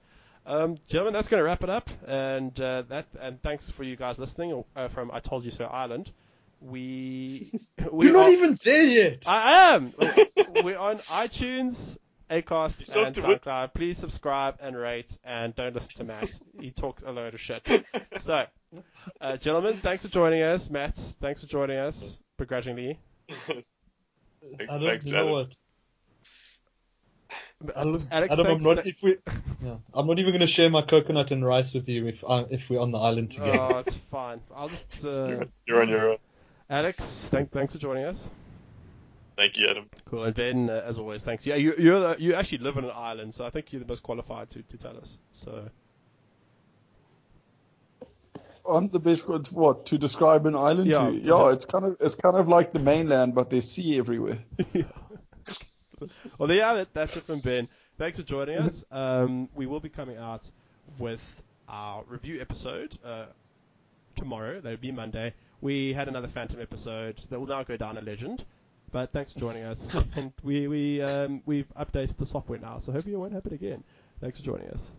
Um, 0.45 0.77
gentlemen, 0.87 1.13
that's 1.13 1.27
going 1.27 1.39
to 1.39 1.43
wrap 1.43 1.63
it 1.63 1.71
up, 1.71 1.89
and 2.07 2.57
uh, 2.61 2.83
that 2.83 3.07
and 3.19 3.41
thanks 3.41 3.71
for 3.71 3.83
you 3.83 3.95
guys 3.95 4.19
listening 4.19 4.63
uh, 4.75 4.89
from 4.89 5.09
I 5.11 5.21
Told 5.21 5.43
You 5.43 5.49
So 5.49 5.65
Island. 5.65 6.11
We 6.61 7.47
we 7.91 8.05
You're 8.05 8.13
not 8.13 8.29
even 8.29 8.59
there 8.63 8.83
yet. 8.83 9.23
I 9.27 9.73
am. 9.73 9.91
We're 10.63 10.77
on 10.77 10.97
iTunes, 10.97 11.97
You 12.29 12.43
Acast, 12.43 12.95
and. 12.95 13.15
SoundCloud. 13.15 13.73
Please 13.73 13.97
subscribe 13.97 14.57
and 14.61 14.77
rate, 14.77 15.17
and 15.23 15.55
don't 15.55 15.73
listen 15.73 15.95
to 15.95 16.03
Matt. 16.03 16.29
he 16.59 16.69
talks 16.69 17.01
a 17.01 17.11
load 17.11 17.33
of 17.33 17.41
shit. 17.41 17.67
So, 18.19 18.45
uh, 19.19 19.37
gentlemen, 19.37 19.73
thanks 19.73 20.03
for 20.05 20.11
joining 20.11 20.43
us. 20.43 20.69
Matt, 20.69 20.95
thanks 20.95 21.41
for 21.41 21.47
joining 21.47 21.77
us 21.77 22.17
begrudgingly. 22.37 22.99
I 23.29 23.63
don't 24.67 24.85
Thanks, 24.85 25.05
you 25.07 25.13
know 25.13 25.19
Adam. 25.19 25.31
what. 25.31 25.55
Adam, 27.75 28.07
Alex, 28.11 28.33
Adam 28.33 28.45
I'm 28.47 28.59
thanks- 28.59 28.65
not 28.65 28.87
if 28.87 29.03
we. 29.03 29.17
Yeah, 29.63 29.77
I'm 29.95 30.05
not 30.05 30.19
even 30.19 30.31
going 30.31 30.41
to 30.41 30.47
share 30.47 30.69
my 30.69 30.81
coconut 30.83 31.31
and 31.31 31.43
rice 31.43 31.73
with 31.73 31.87
you 31.89 32.05
if 32.07 32.23
I, 32.29 32.41
if 32.51 32.69
we're 32.69 32.79
on 32.79 32.91
the 32.91 32.99
island 32.99 33.31
together. 33.31 33.57
Oh, 33.59 33.77
it's 33.79 33.95
fine. 34.11 34.39
I'll 34.55 34.67
just. 34.67 35.03
Uh, 35.03 35.45
You're 35.65 35.81
on 35.81 35.89
your 35.89 36.11
own. 36.11 36.17
Alex, 36.69 37.25
thank, 37.31 37.51
thanks 37.51 37.73
for 37.73 37.79
joining 37.79 38.03
us. 38.03 38.27
Thank 39.37 39.57
you, 39.57 39.67
Adam. 39.67 39.89
Cool. 40.07 40.25
And 40.25 40.35
Ben, 40.35 40.69
uh, 40.69 40.83
as 40.85 40.97
always, 40.99 41.23
thanks. 41.23 41.47
Yeah, 41.47 41.55
you 41.55 41.73
you're 41.79 41.99
the, 41.99 42.15
you 42.21 42.35
actually 42.35 42.59
live 42.59 42.77
on 42.77 42.83
an 42.83 42.91
island, 42.93 43.33
so 43.33 43.43
I 43.45 43.49
think 43.49 43.71
you're 43.73 43.79
the 43.81 43.87
most 43.87 44.03
qualified 44.03 44.49
to, 44.49 44.61
to 44.61 44.77
tell 44.77 44.97
us. 44.97 45.17
So 45.31 45.67
I'm 48.67 48.87
the 48.89 48.99
best 48.99 49.25
to 49.25 49.39
what 49.53 49.87
to 49.87 49.97
describe 49.97 50.45
an 50.45 50.55
island 50.55 50.87
Yeah. 50.87 51.09
to. 51.09 51.15
Yeah, 51.15 51.51
it's 51.53 51.65
kind 51.65 51.85
of 51.85 51.97
it's 51.99 52.15
kind 52.15 52.35
of 52.37 52.47
like 52.47 52.73
the 52.73 52.79
mainland, 52.79 53.35
but 53.35 53.49
there's 53.49 53.69
sea 53.69 53.97
everywhere. 53.97 54.39
well, 54.73 56.47
there 56.47 56.57
you 56.57 56.61
have 56.63 56.77
it. 56.77 56.89
That's 56.93 57.15
it 57.17 57.25
from 57.25 57.39
Ben. 57.39 57.65
Thanks 57.97 58.17
for 58.17 58.23
joining 58.23 58.57
us. 58.57 58.83
Um, 58.91 59.49
we 59.55 59.65
will 59.65 59.79
be 59.79 59.89
coming 59.89 60.17
out 60.17 60.43
with 60.99 61.41
our 61.69 62.03
review 62.07 62.41
episode 62.41 62.97
uh, 63.05 63.25
tomorrow. 64.15 64.59
That 64.61 64.69
would 64.69 64.81
be 64.81 64.91
Monday. 64.91 65.33
We 65.61 65.93
had 65.93 66.07
another 66.07 66.27
Phantom 66.27 66.59
episode 66.61 67.21
that 67.29 67.39
will 67.39 67.47
now 67.47 67.63
go 67.63 67.77
down 67.77 67.97
a 67.97 68.01
legend. 68.01 68.43
But 68.91 69.11
thanks 69.11 69.33
for 69.33 69.39
joining 69.39 69.63
us, 69.63 69.93
and 70.15 70.31
we 70.43 70.67
we 70.67 71.01
um, 71.01 71.41
we've 71.45 71.67
updated 71.77 72.17
the 72.17 72.25
software 72.25 72.59
now, 72.59 72.79
so 72.79 72.91
hopefully 72.91 73.15
it 73.15 73.17
won't 73.17 73.33
happen 73.33 73.53
again. 73.53 73.83
Thanks 74.21 74.37
for 74.37 74.45
joining 74.45 74.69
us. 74.69 74.89